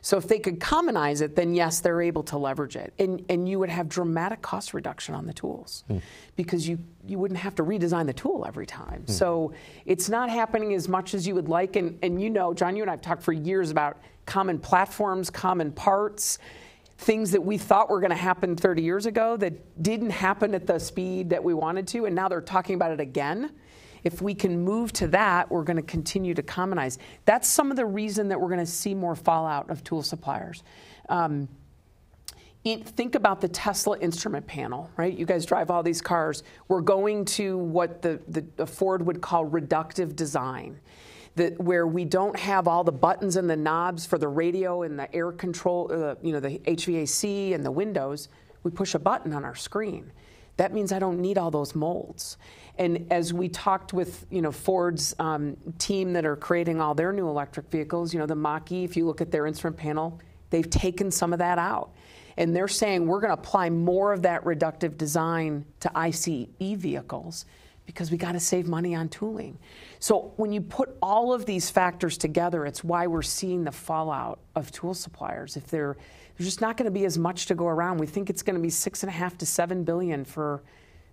So 0.00 0.16
if 0.16 0.26
they 0.26 0.38
could 0.38 0.58
commonize 0.58 1.20
it, 1.20 1.36
then 1.36 1.54
yes, 1.54 1.80
they're 1.80 2.00
able 2.00 2.22
to 2.22 2.38
leverage 2.38 2.76
it. 2.76 2.94
And, 2.98 3.22
and 3.28 3.46
you 3.46 3.58
would 3.58 3.68
have 3.68 3.90
dramatic 3.90 4.40
cost 4.40 4.72
reduction 4.72 5.14
on 5.14 5.26
the 5.26 5.34
tools 5.34 5.84
mm. 5.90 6.00
because 6.34 6.66
you, 6.66 6.78
you 7.06 7.18
wouldn't 7.18 7.40
have 7.40 7.56
to 7.56 7.62
redesign 7.62 8.06
the 8.06 8.14
tool 8.14 8.46
every 8.48 8.64
time. 8.64 9.04
Mm. 9.06 9.10
So 9.10 9.52
it's 9.84 10.08
not 10.08 10.30
happening 10.30 10.72
as 10.72 10.88
much 10.88 11.12
as 11.12 11.26
you 11.26 11.34
would 11.34 11.50
like. 11.50 11.76
And, 11.76 11.98
and 12.02 12.18
you 12.18 12.30
know, 12.30 12.54
John, 12.54 12.74
you 12.74 12.82
and 12.84 12.90
I 12.90 12.94
have 12.94 13.02
talked 13.02 13.22
for 13.22 13.34
years 13.34 13.70
about 13.70 13.98
common 14.24 14.58
platforms, 14.58 15.28
common 15.28 15.72
parts 15.72 16.38
things 16.98 17.30
that 17.32 17.44
we 17.44 17.58
thought 17.58 17.90
were 17.90 18.00
going 18.00 18.08
to 18.08 18.16
happen 18.16 18.56
30 18.56 18.80
years 18.80 19.04
ago 19.04 19.36
that 19.36 19.82
didn't 19.82 20.08
happen 20.08 20.54
at 20.54 20.66
the 20.66 20.78
speed 20.78 21.28
that 21.28 21.44
we 21.44 21.52
wanted 21.52 21.86
to, 21.86 22.06
and 22.06 22.14
now 22.14 22.26
they're 22.26 22.40
talking 22.40 22.74
about 22.74 22.90
it 22.90 23.00
again. 23.00 23.50
If 24.06 24.22
we 24.22 24.36
can 24.36 24.62
move 24.62 24.92
to 24.92 25.08
that, 25.08 25.50
we're 25.50 25.64
going 25.64 25.78
to 25.78 25.82
continue 25.82 26.32
to 26.34 26.42
commonize. 26.42 27.00
That's 27.24 27.48
some 27.48 27.72
of 27.72 27.76
the 27.76 27.84
reason 27.84 28.28
that 28.28 28.40
we're 28.40 28.46
going 28.46 28.60
to 28.60 28.64
see 28.64 28.94
more 28.94 29.16
fallout 29.16 29.68
of 29.68 29.82
tool 29.82 30.00
suppliers. 30.00 30.62
Um, 31.08 31.48
think 32.64 33.16
about 33.16 33.40
the 33.40 33.48
Tesla 33.48 33.98
instrument 33.98 34.46
panel, 34.46 34.88
right? 34.96 35.12
You 35.12 35.26
guys 35.26 35.44
drive 35.44 35.72
all 35.72 35.82
these 35.82 36.00
cars. 36.00 36.44
We're 36.68 36.82
going 36.82 37.24
to 37.24 37.58
what 37.58 38.00
the, 38.00 38.20
the, 38.28 38.64
Ford 38.64 39.04
would 39.04 39.20
call 39.20 39.44
reductive 39.44 40.14
design. 40.14 40.78
That 41.34 41.60
where 41.60 41.88
we 41.88 42.04
don't 42.04 42.38
have 42.38 42.68
all 42.68 42.84
the 42.84 42.92
buttons 42.92 43.34
and 43.34 43.50
the 43.50 43.56
knobs 43.56 44.06
for 44.06 44.18
the 44.18 44.28
radio 44.28 44.84
and 44.84 44.96
the 44.96 45.12
air 45.12 45.32
control, 45.32 45.90
uh, 45.90 46.14
you 46.22 46.32
know, 46.32 46.38
the 46.38 46.60
HVAC 46.60 47.56
and 47.56 47.66
the 47.66 47.72
windows, 47.72 48.28
we 48.62 48.70
push 48.70 48.94
a 48.94 49.00
button 49.00 49.32
on 49.32 49.44
our 49.44 49.56
screen. 49.56 50.12
That 50.56 50.72
means 50.72 50.92
I 50.92 50.98
don't 50.98 51.20
need 51.20 51.38
all 51.38 51.50
those 51.50 51.74
molds. 51.74 52.38
And 52.78 53.06
as 53.10 53.32
we 53.32 53.48
talked 53.48 53.92
with 53.92 54.26
you 54.30 54.42
know 54.42 54.52
Ford's 54.52 55.14
um, 55.18 55.56
team 55.78 56.12
that 56.12 56.24
are 56.26 56.36
creating 56.36 56.80
all 56.80 56.94
their 56.94 57.12
new 57.12 57.28
electric 57.28 57.70
vehicles, 57.70 58.12
you 58.12 58.20
know 58.20 58.26
the 58.26 58.34
Mach-E, 58.34 58.84
if 58.84 58.96
you 58.96 59.06
look 59.06 59.20
at 59.20 59.30
their 59.30 59.46
instrument 59.46 59.76
panel, 59.76 60.20
they've 60.50 60.68
taken 60.68 61.10
some 61.10 61.32
of 61.32 61.38
that 61.38 61.58
out. 61.58 61.90
And 62.38 62.54
they're 62.54 62.68
saying 62.68 63.06
we're 63.06 63.20
going 63.20 63.34
to 63.34 63.40
apply 63.40 63.70
more 63.70 64.12
of 64.12 64.22
that 64.22 64.44
reductive 64.44 64.98
design 64.98 65.64
to 65.80 65.90
ICE 65.98 66.46
vehicles 66.60 67.46
because 67.86 68.10
we 68.10 68.18
got 68.18 68.32
to 68.32 68.40
save 68.40 68.66
money 68.66 68.94
on 68.94 69.08
tooling. 69.08 69.56
So 70.06 70.32
when 70.36 70.52
you 70.52 70.60
put 70.60 70.96
all 71.02 71.32
of 71.32 71.46
these 71.46 71.68
factors 71.68 72.16
together, 72.16 72.64
it's 72.64 72.84
why 72.84 73.08
we're 73.08 73.22
seeing 73.22 73.64
the 73.64 73.72
fallout 73.72 74.38
of 74.54 74.70
tool 74.70 74.94
suppliers. 74.94 75.56
If 75.56 75.66
they're 75.66 75.96
there's 76.38 76.46
just 76.46 76.60
not 76.60 76.76
going 76.76 76.84
to 76.84 76.92
be 76.92 77.06
as 77.06 77.18
much 77.18 77.46
to 77.46 77.56
go 77.56 77.66
around. 77.66 77.98
We 77.98 78.06
think 78.06 78.30
it's 78.30 78.42
going 78.42 78.54
to 78.54 78.62
be 78.62 78.70
six 78.70 79.02
and 79.02 79.10
a 79.10 79.12
half 79.12 79.36
to 79.38 79.46
seven 79.46 79.82
billion 79.82 80.24
for 80.24 80.62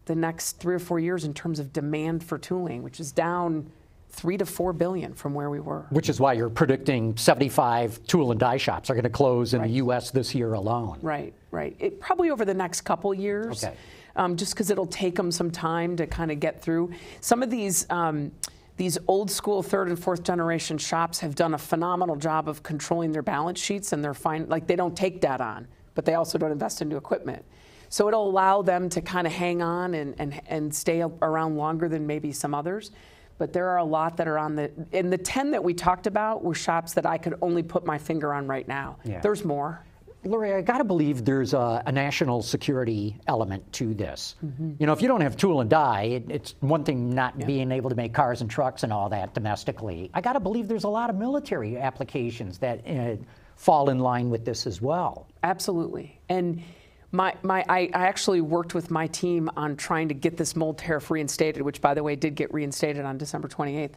the 0.06 0.14
next 0.14 0.60
three 0.60 0.76
or 0.76 0.80
four 0.80 1.00
years 1.00 1.24
in 1.24 1.34
terms 1.34 1.58
of 1.58 1.74
demand 1.74 2.24
for 2.24 2.38
tooling, 2.38 2.84
which 2.84 3.00
is 3.00 3.12
down 3.12 3.68
three 4.10 4.38
to 4.38 4.46
four 4.46 4.74
billion 4.74 5.16
from 5.16 5.34
where 5.34 5.50
we 5.50 5.60
were. 5.60 5.88
Which 5.90 6.08
is 6.08 6.20
why 6.20 6.34
you're 6.34 6.52
predicting 6.52 7.18
75 7.18 8.06
tool 8.06 8.30
and 8.30 8.40
die 8.40 8.58
shops 8.58 8.92
are 8.92 8.94
going 8.94 9.06
to 9.06 9.10
close 9.10 9.56
in 9.56 9.62
right. 9.62 9.70
the 9.70 9.78
U.S. 9.78 10.12
this 10.12 10.36
year 10.36 10.54
alone. 10.54 11.00
Right, 11.02 11.34
right. 11.50 11.76
It, 11.80 12.00
probably 12.00 12.30
over 12.30 12.46
the 12.46 12.54
next 12.54 12.82
couple 12.82 13.12
years. 13.12 13.64
Okay. 13.64 13.76
Um, 14.16 14.38
just 14.38 14.54
because 14.54 14.70
it'll 14.70 14.86
take 14.86 15.16
them 15.16 15.32
some 15.32 15.50
time 15.50 15.96
to 15.96 16.06
kind 16.06 16.30
of 16.30 16.40
get 16.40 16.62
through. 16.62 16.92
Some 17.22 17.42
of 17.42 17.50
these. 17.50 17.90
Um, 17.90 18.32
these 18.78 18.98
old 19.08 19.30
school 19.30 19.62
third 19.62 19.88
and 19.88 20.00
fourth 20.00 20.24
generation 20.24 20.78
shops 20.78 21.20
have 21.20 21.36
done 21.36 21.54
a 21.54 21.58
phenomenal 21.58 22.16
job 22.16 22.50
of 22.50 22.64
controlling 22.64 23.12
their 23.12 23.22
balance 23.22 23.60
sheets 23.60 23.94
and 23.94 24.04
they're 24.04 24.14
fine 24.14 24.48
like 24.50 24.68
they 24.68 24.76
don't 24.76 24.98
take 24.98 25.22
debt 25.22 25.42
on 25.42 25.68
but 25.96 26.06
they 26.06 26.16
also 26.16 26.38
don't 26.38 26.52
invest 26.52 26.82
in 26.82 26.90
new 26.90 26.98
equipment 26.98 27.46
so 27.94 28.08
it'll 28.08 28.28
allow 28.28 28.64
them 28.64 28.90
to 28.90 29.02
kind 29.02 29.28
of 29.28 29.34
hang 29.34 29.62
on 29.62 29.94
and, 29.94 30.16
and, 30.18 30.42
and 30.48 30.74
stay 30.74 31.04
around 31.22 31.58
longer 31.58 31.88
than 31.88 32.08
maybe 32.08 32.32
some 32.32 32.56
others. 32.56 32.90
But 33.38 33.54
there 33.54 33.70
are 33.70 33.78
a 33.78 33.84
lot 33.84 34.18
that 34.18 34.28
are 34.28 34.40
on 34.40 34.56
the, 34.56 34.72
in 34.94 35.12
the 35.12 35.18
10 35.20 35.52
that 35.52 35.64
we 35.64 35.76
talked 35.76 36.08
about 36.08 36.44
were 36.44 36.56
shops 36.56 36.94
that 36.94 37.06
I 37.06 37.20
could 37.20 37.36
only 37.40 37.62
put 37.62 37.86
my 37.86 38.00
finger 38.00 38.34
on 38.34 38.48
right 38.48 38.68
now. 38.68 38.98
Yeah. 39.06 39.20
There's 39.20 39.46
more. 39.46 39.86
Laurie, 40.26 40.54
I 40.54 40.62
got 40.62 40.78
to 40.78 40.84
believe 40.84 41.26
there's 41.26 41.54
a, 41.54 41.84
a, 41.86 41.92
national 41.92 42.42
security 42.42 43.18
element 43.28 43.72
to 43.74 43.94
this. 43.94 44.36
Mm-hmm. 44.44 44.74
You 44.80 44.88
know, 44.88 44.94
if 44.94 45.02
you 45.02 45.08
don't 45.08 45.22
have 45.22 45.36
tool 45.36 45.62
and 45.62 45.70
die, 45.70 46.04
it, 46.04 46.26
it's 46.30 46.56
one 46.62 46.84
thing 46.84 47.14
not 47.14 47.34
yeah. 47.38 47.46
being 47.46 47.72
able 47.72 47.90
to 47.90 47.96
make 47.96 48.14
cars 48.14 48.42
and 48.42 48.50
trucks 48.50 48.84
and 48.84 48.94
all 48.94 49.10
that 49.10 49.34
domestically. 49.34 50.10
I 50.14 50.22
got 50.22 50.34
to 50.34 50.40
believe 50.40 50.68
there's 50.68 50.86
a 50.86 50.90
lot 50.90 51.10
of 51.10 51.16
military 51.18 51.78
applications 51.78 52.58
that 52.60 52.88
uh, 52.88 53.16
fall 53.56 53.90
in 53.90 54.00
line 54.00 54.30
with 54.30 54.46
this 54.46 54.66
as 54.66 54.82
well. 54.82 55.28
Absolutely. 55.44 56.20
And 56.30 56.64
my, 57.12 57.36
my, 57.44 57.64
I, 57.70 57.90
I 57.94 58.08
actually 58.08 58.42
worked 58.42 58.74
with 58.74 58.90
my 58.90 59.08
team 59.08 59.50
on 59.56 59.76
trying 59.76 60.08
to 60.08 60.14
get 60.14 60.38
this 60.38 60.56
mold 60.56 60.78
tariff 60.78 61.12
reinstated, 61.12 61.62
which, 61.62 61.82
by 61.82 61.94
the 61.94 62.02
way, 62.02 62.16
did 62.16 62.36
get 62.36 62.54
reinstated 62.54 63.06
on 63.06 63.18
December 63.18 63.48
28th. 63.48 63.94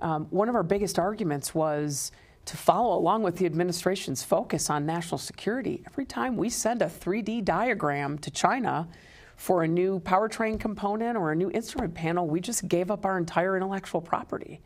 Um, 0.00 0.26
one 0.30 0.48
of 0.48 0.54
our 0.54 0.62
biggest 0.62 0.98
arguments 0.98 1.54
was 1.54 2.10
to 2.46 2.56
follow 2.56 2.96
along 2.98 3.22
with 3.22 3.36
the 3.36 3.46
administration's 3.46 4.22
focus 4.22 4.70
on 4.70 4.86
national 4.86 5.18
security. 5.18 5.82
Every 5.86 6.04
time 6.04 6.36
we 6.36 6.50
send 6.50 6.82
a 6.82 6.86
3D 6.86 7.44
diagram 7.44 8.18
to 8.18 8.30
China 8.30 8.88
for 9.36 9.62
a 9.62 9.68
new 9.68 10.00
powertrain 10.00 10.60
component 10.60 11.16
or 11.16 11.32
a 11.32 11.36
new 11.36 11.50
instrument 11.50 11.94
panel, 11.94 12.26
we 12.26 12.40
just 12.40 12.68
gave 12.68 12.90
up 12.90 13.04
our 13.04 13.18
entire 13.18 13.56
intellectual 13.56 14.00
property. 14.00 14.60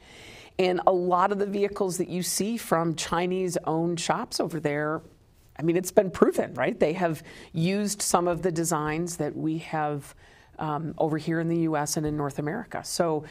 And 0.58 0.80
a 0.86 0.92
lot 0.92 1.30
of 1.30 1.38
the 1.38 1.46
vehicles 1.46 1.98
that 1.98 2.08
you 2.08 2.22
see 2.22 2.56
from 2.56 2.96
Chinese 2.96 3.56
owned 3.64 4.00
shops 4.00 4.40
over 4.40 4.58
there 4.58 5.02
I 5.58 5.62
mean, 5.62 5.76
it's 5.76 5.90
been 5.90 6.10
proven, 6.10 6.54
right? 6.54 6.78
They 6.78 6.92
have 6.92 7.22
used 7.52 8.00
some 8.00 8.28
of 8.28 8.42
the 8.42 8.52
designs 8.52 9.16
that 9.16 9.36
we 9.36 9.58
have 9.58 10.14
um, 10.58 10.94
over 10.98 11.18
here 11.18 11.40
in 11.40 11.48
the 11.48 11.60
US 11.60 11.96
and 11.96 12.06
in 12.06 12.16
North 12.16 12.38
America. 12.38 12.82
So 12.84 13.24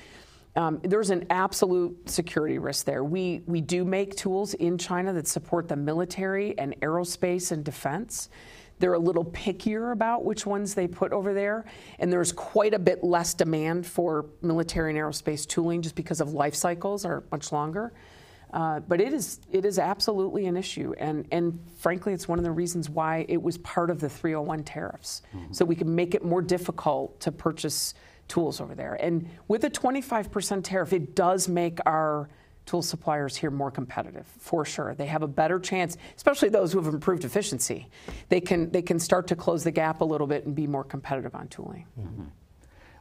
Um, 0.58 0.80
there's 0.84 1.12
an 1.12 1.28
absolute 1.30 2.10
security 2.10 2.58
risk 2.58 2.86
there. 2.86 3.04
We, 3.04 3.44
we 3.46 3.62
do 3.62 3.86
make 3.86 4.16
tools 4.16 4.56
in 4.56 4.80
China 4.80 5.14
that 5.14 5.28
support 5.28 5.68
the 5.68 5.76
military 5.76 6.58
and 6.58 6.76
aerospace 6.82 7.52
and 7.52 7.64
defense. 7.64 8.30
They're 8.80 8.96
a 8.96 9.00
little 9.00 9.26
pickier 9.26 9.92
about 9.92 10.26
which 10.26 10.48
ones 10.48 10.74
they 10.74 10.88
put 10.88 11.14
over 11.14 11.32
there, 11.34 11.66
and 12.00 12.12
there's 12.12 12.32
quite 12.32 12.74
a 12.74 12.80
bit 12.80 13.04
less 13.04 13.36
demand 13.36 13.86
for 13.86 14.26
military 14.42 14.90
and 14.90 15.00
aerospace 15.00 15.48
tooling 15.48 15.84
just 15.84 15.96
because 15.96 16.22
of 16.22 16.34
life 16.34 16.56
cycles 16.56 17.06
are 17.06 17.24
much 17.32 17.52
longer. 17.52 17.94
Uh, 18.52 18.80
but 18.80 19.02
it 19.02 19.14
is 19.14 19.42
it 19.52 19.66
is 19.66 19.78
absolutely 19.78 20.46
an 20.46 20.56
issue, 20.56 20.94
and 21.00 21.28
and 21.32 21.60
frankly, 21.80 22.14
it's 22.14 22.28
one 22.28 22.40
of 22.40 22.46
the 22.46 22.52
reasons 22.52 22.90
why 22.90 23.26
it 23.28 23.42
was 23.42 23.58
part 23.58 23.90
of 23.90 24.00
the 24.00 24.08
301 24.08 24.64
tariffs, 24.64 25.22
mm-hmm. 25.36 25.52
so 25.52 25.66
we 25.66 25.76
can 25.76 25.94
make 25.94 26.16
it 26.16 26.24
more 26.24 26.42
difficult 26.42 27.20
to 27.20 27.32
purchase 27.32 27.94
tools 28.28 28.60
over 28.62 28.76
there. 28.76 28.96
And 28.96 29.30
with 29.48 29.64
a 29.64 29.70
25% 29.70 30.64
tariff, 30.64 30.94
it 30.94 31.16
does 31.16 31.48
make 31.48 31.80
our 31.86 32.30
tool 32.66 32.82
suppliers 32.82 33.36
here 33.36 33.50
more 33.50 33.72
competitive 33.72 34.28
for 34.40 34.66
sure. 34.66 34.94
They 34.94 35.06
have 35.08 35.24
a 35.24 35.28
better 35.28 35.60
chance, 35.60 35.98
especially 36.16 36.50
those 36.50 36.74
who 36.74 36.82
have 36.82 36.94
improved 36.94 37.24
efficiency. 37.24 37.88
They 38.30 38.42
can 38.42 38.70
they 38.72 38.82
can 38.82 39.00
start 39.00 39.28
to 39.28 39.36
close 39.36 39.64
the 39.64 39.72
gap 39.72 40.02
a 40.02 40.06
little 40.06 40.28
bit 40.28 40.46
and 40.46 40.54
be 40.54 40.68
more 40.68 40.84
competitive 40.84 41.34
on 41.34 41.48
tooling. 41.48 41.86
Mm-hmm. 42.00 42.26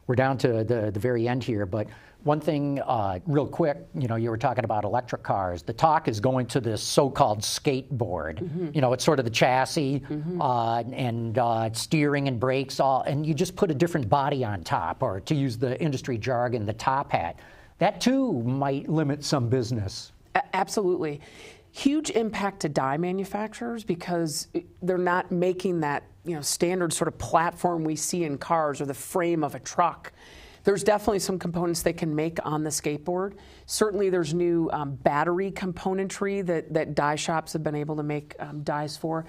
We're 0.07 0.15
down 0.15 0.37
to 0.39 0.63
the, 0.63 0.89
the 0.89 0.99
very 1.01 1.27
end 1.27 1.43
here, 1.43 1.65
but 1.65 1.87
one 2.27 2.41
thing, 2.41 2.79
uh, 2.81 3.19
real 3.25 3.47
quick, 3.47 3.77
you 3.95 4.07
know, 4.07 4.17
you 4.17 4.29
were 4.29 4.37
talking 4.37 4.65
about 4.65 4.83
electric 4.83 5.23
cars. 5.23 5.63
The 5.63 5.73
talk 5.73 6.07
is 6.09 6.19
going 6.19 6.45
to 6.47 6.59
this 6.59 6.83
so-called 6.83 7.39
skateboard. 7.39 8.39
Mm-hmm. 8.39 8.69
You 8.73 8.81
know, 8.81 8.91
it's 8.91 9.03
sort 9.03 9.17
of 9.17 9.25
the 9.25 9.31
chassis 9.31 10.01
mm-hmm. 10.01 10.41
uh, 10.41 10.81
and 10.81 11.37
uh, 11.37 11.71
steering 11.71 12.27
and 12.27 12.39
brakes, 12.39 12.79
all, 12.81 13.01
and 13.03 13.25
you 13.25 13.33
just 13.33 13.55
put 13.55 13.71
a 13.71 13.73
different 13.73 14.09
body 14.09 14.43
on 14.43 14.63
top, 14.63 15.01
or 15.01 15.21
to 15.21 15.33
use 15.33 15.57
the 15.57 15.81
industry 15.81 16.17
jargon, 16.17 16.65
the 16.65 16.73
top 16.73 17.11
hat. 17.11 17.39
That 17.79 18.01
too 18.01 18.33
might 18.43 18.89
limit 18.89 19.23
some 19.23 19.47
business. 19.47 20.11
A- 20.35 20.55
absolutely. 20.55 21.21
Huge 21.71 22.09
impact 22.09 22.59
to 22.61 22.69
die 22.69 22.97
manufacturers 22.97 23.85
because 23.85 24.47
they're 24.81 24.97
not 24.97 25.31
making 25.31 25.79
that 25.79 26.03
you 26.25 26.35
know 26.35 26.41
standard 26.41 26.91
sort 26.91 27.07
of 27.07 27.17
platform 27.17 27.85
we 27.85 27.95
see 27.95 28.25
in 28.25 28.37
cars 28.37 28.81
or 28.81 28.85
the 28.85 28.93
frame 28.93 29.43
of 29.43 29.55
a 29.55 29.59
truck. 29.59 30.11
There's 30.67 30.83
definitely 30.83 31.19
some 31.19 31.39
components 31.39 31.81
they 31.81 31.93
can 31.93 32.13
make 32.13 32.39
on 32.45 32.61
the 32.61 32.69
skateboard. 32.69 33.35
Certainly, 33.67 34.09
there's 34.09 34.33
new 34.33 34.69
um, 34.73 34.95
battery 34.95 35.49
componentry 35.49 36.45
that, 36.45 36.73
that 36.73 36.93
die 36.93 37.15
shops 37.15 37.53
have 37.53 37.63
been 37.63 37.73
able 37.73 37.95
to 37.95 38.03
make 38.03 38.35
um, 38.39 38.63
dies 38.63 38.97
for. 38.97 39.25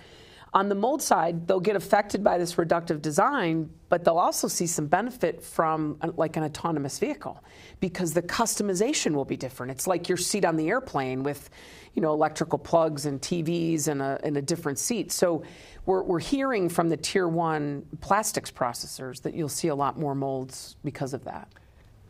On 0.55 0.69
the 0.69 0.75
mold 0.75 1.03
side, 1.03 1.47
they'll 1.47 1.61
get 1.61 1.77
affected 1.77 2.25
by 2.25 2.39
this 2.39 2.55
reductive 2.55 3.03
design, 3.03 3.69
but 3.91 4.05
they'll 4.05 4.19
also 4.19 4.49
see 4.49 4.67
some 4.67 4.87
benefit 4.87 5.43
from 5.43 5.99
uh, 6.01 6.11
like 6.17 6.37
an 6.37 6.45
autonomous 6.45 6.99
vehicle 6.99 7.43
because 7.81 8.15
the 8.15 8.23
customization 8.23 9.13
will 9.13 9.27
be 9.27 9.37
different. 9.37 9.73
It's 9.73 9.87
like 9.87 10.09
your 10.09 10.17
seat 10.17 10.47
on 10.47 10.57
the 10.57 10.69
airplane 10.69 11.23
with, 11.23 11.51
you 11.95 12.01
know, 12.01 12.13
electrical 12.13 12.59
plugs 12.59 13.05
and 13.05 13.21
TVs 13.21 13.89
and 13.89 14.01
a, 14.01 14.19
and 14.25 14.37
a 14.39 14.43
different 14.43 14.79
seat. 14.79 15.13
So 15.13 15.43
we're, 15.85 16.03
we're 16.03 16.19
hearing 16.19 16.71
from 16.71 16.89
the 16.89 16.97
tier 16.97 17.29
one 17.29 17.85
plastics 18.01 18.51
processors 18.51 19.21
that 19.23 19.35
you'll 19.35 19.49
see 19.51 19.69
a 19.69 19.75
lot 19.75 19.99
more 19.99 20.15
molds 20.15 20.77
because 20.83 21.13
of 21.13 21.25
that. 21.25 21.49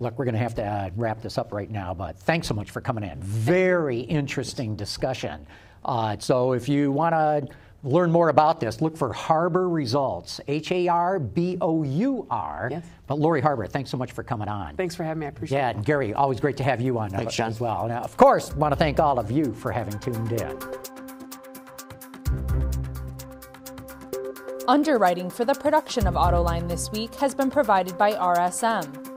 Look, 0.01 0.17
we're 0.17 0.27
going 0.27 0.35
to 0.35 0.41
have 0.41 0.55
to 0.55 0.65
uh, 0.65 0.91
wrap 0.95 1.23
this 1.23 1.39
up 1.39 1.53
right 1.53 1.69
now, 1.69 1.93
but 1.93 2.17
thanks 2.21 2.47
so 2.47 2.55
much 2.55 2.71
for 2.71 2.81
coming 2.81 3.03
in. 3.03 3.21
Very 3.21 3.99
interesting 3.99 4.77
discussion. 4.77 5.45
Uh, 5.85 6.17
so 6.21 6.53
if 6.53 6.69
you 6.69 6.93
want 6.93 7.15
to 7.15 7.49
learn 7.83 8.11
more 8.11 8.29
about 8.29 8.61
this, 8.61 8.81
look 8.81 8.97
for 8.97 9.13
Harbour 9.13 9.69
Results, 9.69 10.41
H 10.49 10.73
A 10.73 10.89
R 10.89 11.19
B 11.19 11.59
O 11.61 11.83
U 11.83 12.27
R. 12.31 12.69
Yes. 12.71 12.85
But 13.07 13.19
Laurie 13.19 13.41
Harbour, 13.41 13.67
thanks 13.67 13.91
so 13.91 13.97
much 13.97 14.13
for 14.13 14.23
coming 14.23 14.49
on. 14.49 14.77
Thanks 14.77 14.95
for 14.95 15.05
having 15.05 15.21
me. 15.21 15.27
I 15.27 15.29
appreciate 15.31 15.59
yeah, 15.59 15.71
it. 15.71 15.77
Yeah, 15.77 15.83
Gary, 15.83 16.15
always 16.15 16.41
great 16.41 16.57
to 16.59 16.65
have 16.65 16.81
you 16.81 16.99
on 16.99 17.15
uh, 17.15 17.19
thanks, 17.19 17.35
John. 17.35 17.49
as 17.49 17.61
well. 17.61 17.89
Now, 17.89 18.03
of 18.03 18.17
course, 18.17 18.55
want 18.55 18.73
to 18.73 18.77
thank 18.77 19.01
all 19.01 19.19
of 19.19 19.31
you 19.31 19.53
for 19.55 19.73
having 19.73 19.99
tuned 19.99 20.33
in. 20.33 20.59
Underwriting 24.67 25.31
for 25.31 25.47
the 25.47 25.55
production 25.55 26.07
of 26.07 26.15
Autoline 26.15 26.69
this 26.69 26.93
week 26.93 27.15
has 27.15 27.35
been 27.35 27.51
provided 27.51 27.97
by 27.97 28.13
RSM. 28.13 29.08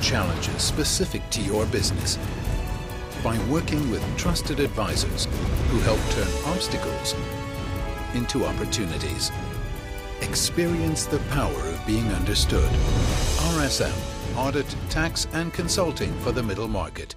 Challenges 0.00 0.62
specific 0.62 1.22
to 1.30 1.40
your 1.42 1.66
business 1.66 2.18
by 3.22 3.38
working 3.48 3.90
with 3.90 4.04
trusted 4.16 4.60
advisors 4.60 5.26
who 5.68 5.78
help 5.80 6.00
turn 6.10 6.28
obstacles 6.46 7.14
into 8.14 8.44
opportunities. 8.44 9.30
Experience 10.22 11.06
the 11.06 11.18
power 11.30 11.60
of 11.68 11.86
being 11.86 12.06
understood. 12.12 12.70
RSM, 13.54 14.36
Audit, 14.36 14.74
Tax 14.88 15.26
and 15.32 15.52
Consulting 15.52 16.12
for 16.20 16.32
the 16.32 16.42
Middle 16.42 16.68
Market. 16.68 17.14